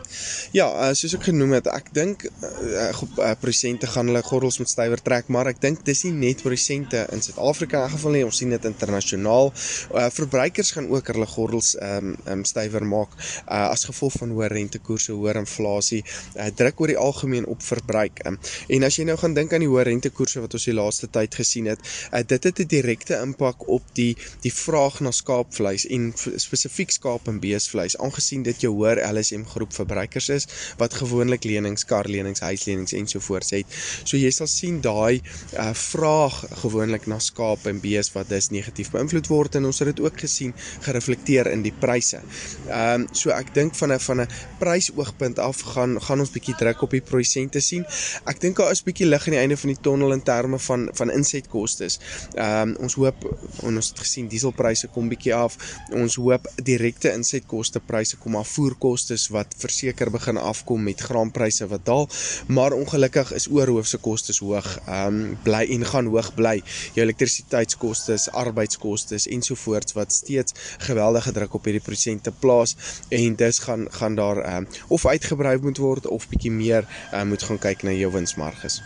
Ja, 0.57 0.66
uh, 0.72 0.92
soos 0.96 1.14
ek 1.18 1.26
genoem 1.28 1.52
het, 1.59 1.68
ek 1.68 1.90
dink 1.96 2.24
uh, 2.24 2.88
uh, 2.88 3.33
prosente 3.40 3.88
gaan 3.90 4.09
hulle 4.09 4.22
gordels 4.24 4.59
met 4.62 4.70
stywer 4.70 5.02
trek, 5.04 5.28
maar 5.33 5.50
ek 5.50 5.61
dink 5.61 5.85
dis 5.85 6.04
nie 6.07 6.14
net 6.16 6.42
prosente 6.44 7.04
in 7.12 7.22
Suid-Afrika 7.24 7.85
in 7.85 7.92
geval 7.92 8.16
nie, 8.16 8.24
ons 8.26 8.40
sien 8.40 8.54
dit 8.54 8.68
internasionaal. 8.70 9.52
Uh, 9.92 10.07
verbruikers 10.14 10.72
gaan 10.76 10.88
ook 10.92 11.12
hulle 11.12 11.28
gordels 11.28 11.74
ehm 11.76 12.14
um, 12.14 12.16
um, 12.38 12.44
stywer 12.48 12.85
maak 12.88 13.12
uh, 13.18 13.68
as 13.68 13.85
gevolg 13.88 14.16
van 14.22 14.33
hoë 14.33 14.48
rentekoerse, 14.54 15.12
hoër 15.12 15.42
inflasie, 15.42 16.00
uh, 16.38 16.48
druk 16.57 16.81
oor 16.81 16.92
die 16.94 16.98
algemeen 17.00 17.46
op 17.50 17.62
verbruik. 17.64 18.22
Um, 18.28 18.38
en 18.78 18.88
as 18.88 18.96
jy 18.98 19.07
nou 19.09 19.18
gaan 19.20 19.37
dink 19.37 19.52
aan 19.52 19.64
die 19.64 19.70
hoë 19.70 19.87
rentekoerse 19.90 20.40
wat 20.44 20.57
ons 20.57 20.68
die 20.70 20.76
laaste 20.76 21.11
tyd 21.12 21.37
gesien 21.37 21.68
het, 21.68 21.85
uh, 22.12 22.22
dit 22.24 22.48
het 22.48 22.64
'n 22.64 22.70
direkte 22.72 23.20
impak 23.20 23.68
op 23.68 23.85
die 23.94 24.14
die 24.42 24.54
vraag 24.54 25.00
na 25.04 25.12
skaapvleis 25.12 25.87
en 25.87 26.12
spesifiek 26.16 26.90
skaap 26.94 27.28
en 27.28 27.40
bees 27.40 27.58
beesvleis 27.59 27.99
aangesien 27.99 28.44
dit 28.47 28.64
jou 28.64 28.73
hoër 28.77 29.03
LSM 29.11 29.44
groep 29.51 29.75
verbruikers 29.75 30.29
is 30.35 30.47
wat 30.81 30.94
gewoonlik 31.01 31.44
lenings, 31.49 31.85
karlenings, 31.88 32.42
huislenings 32.44 32.94
ensovoorts 32.97 33.55
het. 33.57 33.79
So 34.05 34.18
jy 34.18 34.31
sal 34.35 34.49
sien 34.51 34.81
daai 34.85 35.21
uh, 35.59 35.73
vraag 35.75 36.40
gewoonlik 36.62 37.09
na 37.11 37.18
skaap 37.23 37.66
en 37.71 37.81
bees 37.83 38.12
wat 38.14 38.31
dis 38.33 38.51
negatief 38.55 38.92
beïnvloed 38.94 39.31
word 39.33 39.59
en 39.59 39.68
ons 39.68 39.83
het 39.83 39.90
dit 39.90 40.03
ook 40.05 40.21
gesien 40.25 40.55
gereflekteer 40.87 41.51
in 41.53 41.64
die 41.66 41.75
pryse. 41.75 42.23
Ehm 42.68 42.87
um, 43.03 43.07
so 43.18 43.33
ek 43.35 43.53
dink 43.57 43.75
van 43.79 43.92
'n 43.92 44.01
van 44.01 44.21
'n 44.23 44.29
prysoogpunt 44.61 45.38
af 45.38 45.61
gaan 45.75 45.99
gaan 46.03 46.21
ons 46.21 46.33
bietjie 46.35 46.55
druk 46.61 46.83
op 46.83 46.90
die 46.90 47.03
produsente 47.11 47.61
sien. 47.61 47.85
Ek 48.27 48.40
dink 48.40 48.57
daar 48.57 48.71
is 48.71 48.83
bietjie 48.83 49.07
lig 49.07 49.27
aan 49.27 49.37
die 49.37 49.40
einde 49.40 49.57
van 49.57 49.73
die 49.73 49.81
tonnel 49.81 50.12
in 50.12 50.23
terme 50.23 50.59
van 50.59 50.88
van 50.92 51.11
insetkostes. 51.11 51.99
Ehm 52.35 52.68
um, 52.68 52.77
ons 52.85 52.94
hoop 52.94 53.25
ons 53.62 53.88
het 53.88 53.99
gesien 53.99 54.29
dieselpryse 54.29 54.88
kom 54.94 55.09
bietjie 55.09 55.35
af. 55.35 55.57
Ons 55.92 56.16
hoop 56.16 56.49
direkte 56.62 57.12
insetkoste 57.49 57.81
pryse 57.81 58.17
kom 58.21 58.37
af 58.37 58.49
voerkostes 58.49 59.29
wat 59.33 59.55
verseker 59.57 60.11
begin 60.11 60.37
afkom 60.37 60.83
met 60.85 61.01
graanpryse 61.01 61.67
wat 61.69 61.85
daal, 61.87 62.09
maar 62.49 62.73
ongelukkig 62.73 63.33
is 63.33 63.49
oorhoofse 63.49 63.99
kostes 63.99 64.41
hoog. 64.41 64.79
Ehm 64.87 65.07
um, 65.07 65.39
bly 65.43 65.65
en 65.71 65.85
gaan 65.85 66.07
hoog 66.07 66.35
bly. 66.35 66.61
Jou 66.95 67.07
elektrisiteitskostes, 67.07 68.29
arbeidskostes 68.31 69.27
ensovoorts 69.27 69.95
wat 69.95 70.13
steeds 70.13 70.53
geweldige 70.79 71.33
druk 71.33 71.55
op 71.55 71.65
hierdie 71.65 71.85
prosente 71.85 72.33
plaas 72.33 72.77
en 73.09 73.37
dis 73.37 73.59
gaan 73.59 73.89
gaan 73.91 74.15
daar 74.15 74.43
ehm 74.45 74.57
um, 74.57 74.69
of 74.89 75.07
uitgebrei 75.07 75.59
moet 75.59 75.79
word 75.79 76.07
of 76.07 76.29
bietjie 76.29 76.53
meer 76.53 76.85
uh, 77.13 77.23
moet 77.23 77.43
gaan 77.43 77.59
kyk 77.59 77.83
na 77.83 77.93
jou 77.93 78.13
winsmarges. 78.13 78.83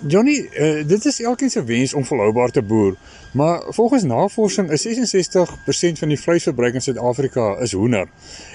Johnny, 0.00 0.48
uh, 0.52 0.86
dit 0.86 1.04
is 1.04 1.20
elkeen 1.20 1.50
se 1.50 1.64
wens 1.64 1.94
om 1.94 2.04
volhoubaar 2.04 2.50
te 2.50 2.62
boer, 2.62 2.96
maar 3.32 3.62
volgens 3.68 4.02
navorsing 4.02 4.70
is 4.70 4.86
66% 4.86 5.98
van 5.98 6.08
die 6.08 6.20
vleisverbruik 6.20 6.74
in 6.74 6.82
Suid-Afrika 6.82 7.56
is 7.58 7.72
hoender 7.72 8.08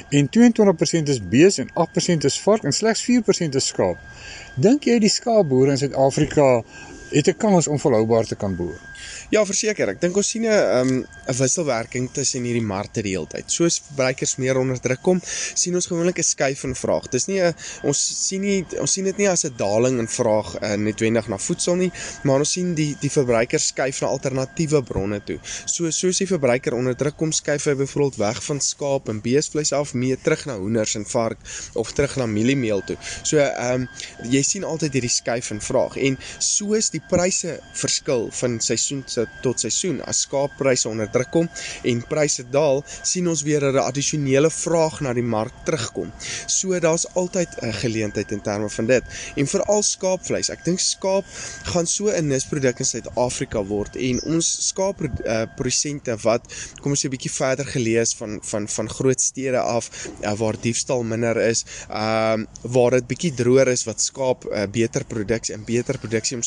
en 0.09 0.29
22% 0.29 1.03
is 1.03 1.27
bees 1.27 1.57
en 1.57 1.69
8% 1.69 2.17
is 2.17 2.41
vark 2.41 2.63
en 2.63 2.73
slegs 2.73 3.05
4% 3.09 3.55
is 3.55 3.67
skaap. 3.67 3.97
Dink 4.55 4.83
jy 4.83 4.99
die 4.99 5.09
skaapboere 5.09 5.71
in 5.71 5.81
Suid-Afrika 5.81 6.61
het 7.11 7.27
'n 7.27 7.37
kans 7.37 7.67
om 7.67 7.79
volhoubaar 7.79 8.25
te 8.25 8.35
kan 8.35 8.55
boer? 8.55 8.79
Ja, 9.29 9.45
verseker. 9.45 9.89
Ek 9.89 10.01
dink 10.01 10.15
ons 10.15 10.29
sien 10.29 10.43
'n 10.43 10.51
um, 10.51 11.05
'n 11.27 11.35
wisselwerking 11.37 12.09
tussen 12.11 12.43
hierdie 12.43 12.65
markte 12.65 13.01
die 13.01 13.13
hele 13.15 13.27
tyd. 13.27 13.51
Soos 13.51 13.79
verbruikers 13.79 14.35
meer 14.35 14.57
onder 14.57 14.79
druk 14.79 15.01
kom, 15.01 15.21
sien 15.53 15.75
ons 15.75 15.87
gewoonlik 15.87 16.19
'n 16.19 16.23
skuif 16.23 16.63
in 16.63 16.75
vraag. 16.75 17.09
Dis 17.09 17.27
nie 17.27 17.39
'n 17.41 17.53
ons 17.83 18.27
sien 18.27 18.41
nie 18.41 18.65
ons 18.79 18.91
sien 18.91 19.03
dit 19.05 19.17
nie 19.17 19.29
as 19.29 19.45
'n 19.45 19.53
daling 19.57 19.99
in 19.99 20.07
vraag 20.07 20.61
uh, 20.61 20.75
netwendig 20.75 21.27
na 21.27 21.37
voedsel 21.37 21.75
nie, 21.75 21.91
maar 22.23 22.39
ons 22.39 22.51
sien 22.51 22.73
die 22.73 22.95
die 22.99 23.09
verbruikers 23.09 23.67
skuif 23.67 24.01
na 24.01 24.07
alternatiewe 24.07 24.83
bronne 24.83 25.21
toe. 25.23 25.39
So 25.65 25.89
soos 25.91 26.17
die 26.17 26.27
verbruiker 26.27 26.73
onder 26.73 26.95
druk 26.95 27.17
kom, 27.17 27.31
skuif 27.31 27.65
hy 27.65 27.75
byvoorbeeld 27.75 28.17
weg 28.17 28.43
van 28.43 28.59
skaap 28.59 29.09
en 29.09 29.21
beesvleis 29.21 29.71
af 29.71 29.93
meer 29.93 30.17
terug 30.21 30.45
na 30.45 30.57
hoenders 30.57 30.95
en 30.95 31.05
vark 31.05 31.37
of 31.73 31.91
terug 31.93 32.17
na 32.17 32.25
mieliemeel 32.25 32.81
toe. 32.85 32.97
So 33.23 33.37
ehm 33.37 33.81
um, 33.81 33.87
jy 34.29 34.41
sien 34.43 34.63
altyd 34.63 34.93
hierdie 34.93 35.09
skuif 35.09 35.51
in 35.51 35.61
vraag 35.61 35.97
en 35.97 36.17
soos 36.39 36.89
die 36.89 37.00
pryse 37.09 37.59
verskil 37.73 38.29
van 38.31 38.59
seisoen 38.59 39.03
tot 39.41 39.59
seisoen 39.59 40.01
as 40.07 40.21
skaappryse 40.25 40.89
onder 40.89 41.09
druk 41.11 41.31
kom 41.31 41.49
en 41.87 42.03
pryse 42.07 42.43
daal, 42.53 42.83
sien 43.03 43.27
ons 43.27 43.43
weer 43.47 43.63
'n 43.71 43.77
addisionele 43.77 44.49
vraag 44.49 45.01
na 45.01 45.13
die 45.13 45.23
mark 45.23 45.53
terugkom. 45.65 46.11
So 46.47 46.79
daar's 46.79 47.05
altyd 47.15 47.49
'n 47.61 47.73
geleentheid 47.73 48.31
in 48.31 48.41
terme 48.41 48.69
van 48.69 48.85
dit. 48.85 49.03
En 49.35 49.47
veral 49.47 49.83
skaapvleis. 49.83 50.49
Ek 50.49 50.63
dink 50.65 50.79
skaap 50.79 51.25
gaan 51.63 51.87
so 51.87 52.09
'n 52.09 52.27
nisproduk 52.27 52.79
in 52.79 52.85
Suid-Afrika 52.85 53.63
word 53.63 53.95
en 53.95 54.21
ons 54.23 54.67
skaapprodusente 54.67 56.17
wat 56.23 56.41
kom 56.81 56.91
ons 56.91 57.03
'n 57.03 57.09
bietjie 57.09 57.31
verder 57.31 57.65
gelees 57.65 58.13
van 58.13 58.39
van 58.41 58.67
van 58.67 58.89
groot 58.89 59.21
stede 59.21 59.59
af 59.59 59.89
uh, 60.23 60.33
waar 60.33 60.55
diefstal 60.61 61.03
minder 61.03 61.37
is, 61.37 61.65
ehm 61.89 62.41
uh, 62.41 62.71
waar 62.71 62.91
dit 62.91 63.07
bietjie 63.07 63.33
droër 63.33 63.67
is 63.67 63.83
wat 63.83 64.01
skaap 64.01 64.45
uh, 64.45 64.63
beter 64.71 65.05
produksie 65.05 65.55
en 65.55 65.65
beter 65.65 65.97
produksie 65.97 66.37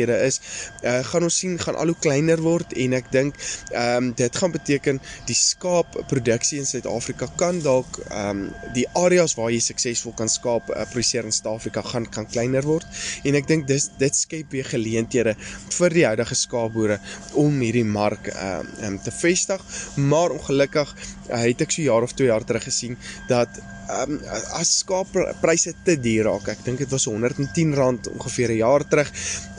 omstandighede 0.00 0.26
is, 0.26 0.40
uh, 0.84 1.00
gaan 1.04 1.22
ons 1.22 1.38
sien 1.38 1.58
gaan 1.58 1.76
al 1.76 1.92
hoe 1.92 1.98
kleiner 2.00 2.40
word 2.40 2.72
en 2.76 2.94
ek 2.96 3.10
dink 3.12 3.36
ehm 3.70 3.96
um, 3.96 4.12
dit 4.16 4.36
gaan 4.36 4.52
beteken 4.52 5.00
die 5.26 5.36
skaapproduksie 5.36 6.58
in 6.58 6.66
Suid-Afrika 6.66 7.28
kan 7.36 7.60
dalk 7.62 8.00
ehm 8.08 8.30
um, 8.30 8.42
die 8.74 8.86
areas 8.94 9.34
waar 9.38 9.50
jy 9.50 9.60
suksesvol 9.60 10.14
kan 10.16 10.28
skaap 10.28 10.70
uh, 10.70 10.84
produseer 10.90 11.24
in 11.24 11.32
Suid-Afrika 11.34 11.82
gaan 11.82 12.06
kan 12.10 12.26
kleiner 12.26 12.64
word. 12.64 12.86
En 13.24 13.34
ek 13.34 13.48
dink 13.48 13.66
dis 13.68 13.90
dit 13.98 14.16
skep 14.16 14.52
weer 14.52 14.66
geleenthede 14.66 15.36
vir 15.76 15.96
die 15.96 16.06
huidige 16.06 16.36
skaapboere 16.38 17.00
om 17.40 17.60
hierdie 17.60 17.86
mark 17.86 18.30
ehm 18.34 18.70
um, 18.86 18.98
te 19.00 19.12
vestig. 19.14 19.62
Maar 19.96 20.36
ongelukkig 20.36 20.94
uh, 21.30 21.42
het 21.44 21.66
ek 21.66 21.74
so 21.74 21.82
jaar 21.82 22.06
of 22.06 22.16
2 22.16 22.30
jaar 22.30 22.44
terug 22.44 22.64
gesien 22.64 22.98
dat 23.28 23.60
um, 23.90 24.18
as 24.58 24.70
skaappryse 24.80 25.74
te 25.84 25.96
duur 26.00 26.28
raak, 26.28 26.48
ek 26.54 26.62
dink 26.66 26.82
dit 26.82 26.92
was 26.92 27.06
R110 27.10 27.74
ongeveer 28.14 28.52
'n 28.54 28.60
jaar 28.60 28.84
terug, 28.88 29.10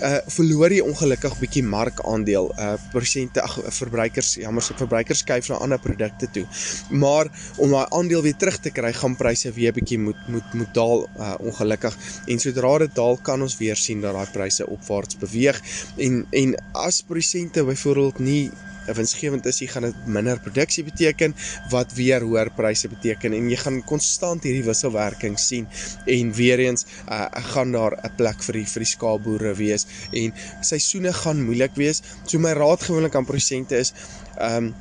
uh 0.02 0.20
verloor 0.36 0.74
jy 0.74 0.82
ongelukkig 0.86 1.38
bietjie 1.40 1.64
markandeel. 1.64 2.52
Uh 2.58 2.78
persente 2.94 3.42
ag 3.42 3.58
verbruikers, 3.80 4.36
jammer 4.42 4.64
se 4.64 4.74
verbruikers 4.78 5.24
skuif 5.24 5.50
na 5.50 5.60
ander 5.62 5.80
produkte 5.80 6.28
toe. 6.32 6.46
Maar 6.90 7.30
om 7.58 7.72
daai 7.72 7.88
aandeel 7.90 8.22
weer 8.22 8.38
terug 8.38 8.60
te 8.60 8.72
kry, 8.72 8.94
gaan 8.94 9.16
pryse 9.16 9.52
weer 9.52 9.74
bietjie 9.74 10.00
moet 10.00 10.28
moet 10.28 10.54
moet 10.54 10.74
daal 10.74 11.08
uh 11.18 11.36
ongelukkig. 11.40 11.98
En 12.28 12.40
sodra 12.40 12.78
dit 12.86 12.96
daal, 12.96 13.18
kan 13.18 13.42
ons 13.42 13.58
weer 13.58 13.76
sien 13.76 14.02
dat 14.02 14.14
daai 14.14 14.32
pryse 14.32 14.68
opwaarts 14.68 15.18
beweeg. 15.18 15.62
En 15.98 16.26
en 16.32 16.56
as 16.74 17.02
persente 17.02 17.64
byvoorbeeld 17.64 18.20
nie 18.20 18.52
winsgewend 18.98 19.46
is, 19.46 19.62
jy 19.62 19.68
gaan 19.72 19.88
dit 19.88 20.06
minder 20.06 20.40
produksie 20.44 20.84
beteken 20.88 21.36
wat 21.74 21.94
weer 21.98 22.26
hoër 22.26 22.52
pryse 22.58 22.90
beteken 22.92 23.34
en 23.38 23.50
jy 23.52 23.60
gaan 23.64 23.82
konstant 23.88 24.44
hierdie 24.48 24.66
wisselwerking 24.68 25.40
sien 25.40 25.68
en 26.06 26.32
weer 26.38 26.60
eens 26.60 26.86
uh, 27.08 27.26
gaan 27.54 27.72
daar 27.76 27.98
'n 28.04 28.16
plek 28.18 28.44
vir 28.48 28.62
die 28.62 28.68
vir 28.74 28.86
die 28.86 28.92
skaapboere 28.94 29.56
wees 29.56 29.88
en 30.12 30.34
seisoene 30.62 31.14
gaan 31.14 31.44
moeilik 31.44 31.76
wees. 31.76 32.02
So 32.26 32.40
my 32.40 32.54
raad 32.54 32.84
gewoonlik 32.84 33.16
aan 33.16 33.26
produsente 33.26 33.78
is 33.78 33.94
ehm 34.38 34.72
um, 34.72 34.74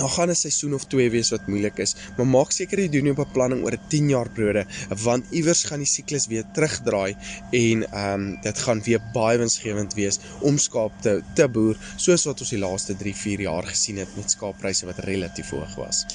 Daar 0.00 0.12
gaan 0.16 0.30
'n 0.30 0.34
seisoen 0.34 0.74
of 0.74 0.86
2 0.88 1.10
wees 1.10 1.30
wat 1.34 1.46
moeilik 1.46 1.78
is, 1.84 1.94
maar 2.16 2.26
maak 2.26 2.52
seker 2.56 2.80
jy 2.80 2.88
doen 2.88 3.10
jou 3.10 3.16
beplanning 3.18 3.64
oor 3.64 3.76
'n 3.76 3.88
10 3.88 4.08
jaar 4.08 4.28
periode, 4.28 4.64
want 5.04 5.24
iewers 5.30 5.64
gaan 5.68 5.82
die 5.84 5.92
siklus 5.96 6.26
weer 6.26 6.44
terugdraai 6.54 7.16
en 7.50 7.84
ehm 7.84 8.14
um, 8.14 8.38
dit 8.42 8.58
gaan 8.58 8.82
weer 8.82 9.00
baie 9.14 9.38
winsgewend 9.38 9.94
wees 9.94 10.20
om 10.40 10.58
skaap 10.58 10.92
te 11.02 11.22
te 11.34 11.48
boer, 11.48 11.76
soos 11.96 12.24
wat 12.24 12.40
ons 12.40 12.50
die 12.50 12.58
laaste 12.58 12.96
3, 12.96 13.14
4 13.14 13.40
jaar 13.40 13.66
gesien 13.66 14.00
het 14.02 14.16
met 14.16 14.30
skaappryse 14.30 14.86
wat 14.86 14.98
relatief 15.04 15.50
hoog 15.50 15.74
was. 15.76 16.06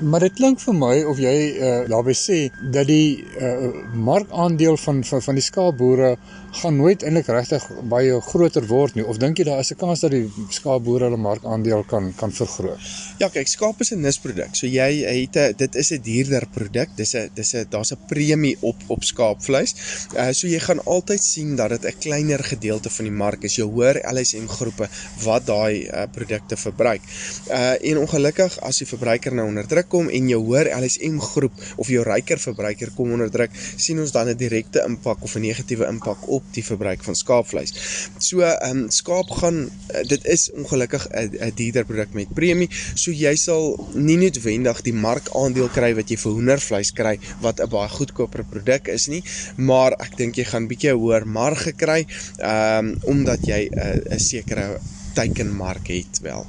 Maar 0.00 0.20
dit 0.20 0.34
klink 0.40 0.60
vir 0.60 0.74
my 0.74 0.94
of 1.10 1.18
jy 1.18 1.36
uh, 1.56 1.88
daarby 1.88 2.14
sê 2.16 2.38
dat 2.72 2.86
die 2.86 3.24
uh, 3.40 3.70
markandeel 3.92 4.76
van 4.76 5.04
van 5.04 5.22
van 5.22 5.34
die 5.34 5.44
skaapboere 5.44 6.16
gaan 6.62 6.76
nooit 6.76 7.02
eintlik 7.02 7.28
regtig 7.28 7.64
baie 7.90 8.20
groter 8.30 8.66
word 8.66 8.96
nie 8.96 9.04
of 9.04 9.20
dink 9.20 9.38
jy 9.38 9.44
daar 9.48 9.60
is 9.60 9.72
'n 9.72 9.80
kans 9.82 10.00
dat 10.00 10.10
die 10.10 10.28
skaapboere 10.50 11.04
hulle 11.08 11.20
markandeel 11.20 11.84
kan 11.84 12.12
kan 12.16 12.32
vergroot? 12.32 12.80
Ja, 13.18 13.25
kyk, 13.32 13.48
skaap 13.48 13.80
is 13.80 13.92
'n 13.92 14.00
nisproduk. 14.00 14.54
So 14.54 14.66
jy 14.66 15.04
het 15.04 15.36
'n 15.36 15.54
dit 15.56 15.74
is 15.74 15.92
'n 15.92 16.02
duurder 16.02 16.46
produk. 16.46 16.88
Dis 16.96 17.14
'n 17.14 17.30
dis 17.34 17.54
'n 17.54 17.66
daar's 17.70 17.92
'n 17.92 17.98
premie 18.08 18.56
op 18.60 18.76
op 18.86 19.04
skaapvleis. 19.04 19.74
Uh 20.16 20.32
so 20.32 20.46
jy 20.46 20.58
gaan 20.58 20.84
altyd 20.84 21.22
sien 21.22 21.56
dat 21.56 21.70
dit 21.70 21.84
'n 21.84 21.98
kleiner 21.98 22.44
gedeelte 22.44 22.90
van 22.90 23.04
die 23.04 23.14
mark 23.14 23.42
is. 23.42 23.56
Jy 23.56 23.64
hoor 23.64 23.94
LSM 24.12 24.46
groepe 24.46 24.88
wat 25.22 25.46
daai 25.46 25.88
uh, 25.88 26.02
produkte 26.12 26.56
verbruik. 26.56 27.02
Uh 27.48 27.74
en 27.90 27.98
ongelukkig 27.98 28.60
as 28.60 28.78
die 28.78 28.86
verbruiker 28.86 29.34
nou 29.34 29.48
onder 29.48 29.66
druk 29.66 29.88
kom 29.88 30.08
en 30.08 30.28
jy 30.28 30.36
hoor 30.36 30.66
LSM 30.82 31.18
groep 31.18 31.52
of 31.76 31.88
jou 31.88 32.02
ryker 32.02 32.38
verbruiker 32.38 32.90
kom 32.94 33.12
onder 33.12 33.30
druk, 33.30 33.50
sien 33.76 34.00
ons 34.00 34.12
dan 34.12 34.28
'n 34.28 34.36
direkte 34.36 34.84
impak 34.86 35.22
of 35.22 35.34
'n 35.34 35.40
negatiewe 35.40 35.86
impak 35.86 36.28
op 36.28 36.42
die 36.52 36.64
verbruik 36.64 37.04
van 37.04 37.14
skaapvleis. 37.14 37.72
So 38.18 38.40
ehm 38.40 38.76
um, 38.76 38.90
skaap 38.90 39.30
gaan 39.30 39.58
uh, 39.64 40.02
dit 40.08 40.24
is 40.26 40.50
ongelukkig 40.52 41.08
'n 41.10 41.52
duurder 41.54 41.84
produk 41.84 42.12
met 42.12 42.34
premie. 42.34 42.68
So 42.94 43.12
jy 43.20 43.34
sal 43.40 43.74
nie 43.94 44.18
noodwendig 44.20 44.82
die 44.86 44.94
markandeel 44.96 45.70
kry 45.74 45.92
wat 45.98 46.10
jy 46.10 46.18
vir 46.20 46.36
hoendervleis 46.38 46.92
kry 46.96 47.16
wat 47.44 47.60
'n 47.60 47.70
baie 47.70 47.88
goedkoper 47.88 48.44
produk 48.44 48.88
is 48.88 49.08
nie, 49.08 49.22
maar 49.56 49.92
ek 49.92 50.16
dink 50.16 50.36
jy 50.36 50.44
gaan 50.44 50.68
bietjie 50.68 50.94
hoër 50.94 51.26
marge 51.26 51.72
kry 51.72 52.04
ehm 52.38 52.78
um, 52.78 52.94
omdat 53.06 53.46
jy 53.46 53.68
'n 53.70 54.12
uh, 54.12 54.18
sekere 54.18 54.78
teikenmark 55.14 55.88
het 55.88 56.20
wel. 56.20 56.46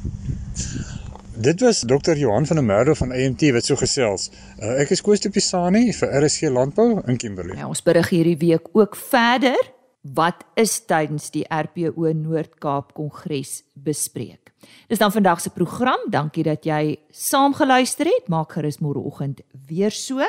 Dit 1.39 1.62
was 1.62 1.84
Dr. 1.86 2.17
Johan 2.17 2.45
van 2.45 2.56
der 2.56 2.65
Merwe 2.65 2.95
van 2.95 3.12
AMT 3.12 3.51
wat 3.51 3.65
so 3.65 3.75
gesels. 3.75 4.32
Uh, 4.60 4.82
ek 4.82 4.89
is 4.89 5.01
Koos 5.06 5.21
de 5.21 5.30
Pisani 5.30 5.93
vir 5.93 6.15
RSC 6.23 6.49
Landbou 6.49 7.01
in 7.06 7.17
Kimberley. 7.17 7.58
Ja, 7.60 7.67
ons 7.67 7.84
berig 7.86 8.10
hierdie 8.10 8.38
week 8.41 8.73
ook 8.73 8.95
verder 8.95 9.60
wat 10.01 10.43
is 10.56 10.80
tydens 10.89 11.30
die 11.36 11.45
RPO 11.45 12.10
Noord-Kaap 12.13 12.93
Kongres 12.97 13.62
bespreek. 13.73 14.46
Dis 14.88 15.00
dan 15.00 15.12
vandag 15.12 15.41
se 15.41 15.50
program. 15.50 16.00
Dankie 16.10 16.43
dat 16.43 16.65
jy 16.65 16.98
saamgeluister 17.12 18.06
het. 18.06 18.28
Maak 18.28 18.52
gerus 18.52 18.80
môreoggend 18.80 19.41
weer 19.67 19.91
so. 19.91 20.20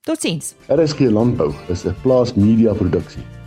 Totsiens. 0.00 0.54
RSG 0.68 1.00
Landbou 1.10 1.52
is 1.68 1.84
'n 1.84 1.94
Plaas 2.02 2.34
Media 2.34 2.72
produksie 2.72 3.37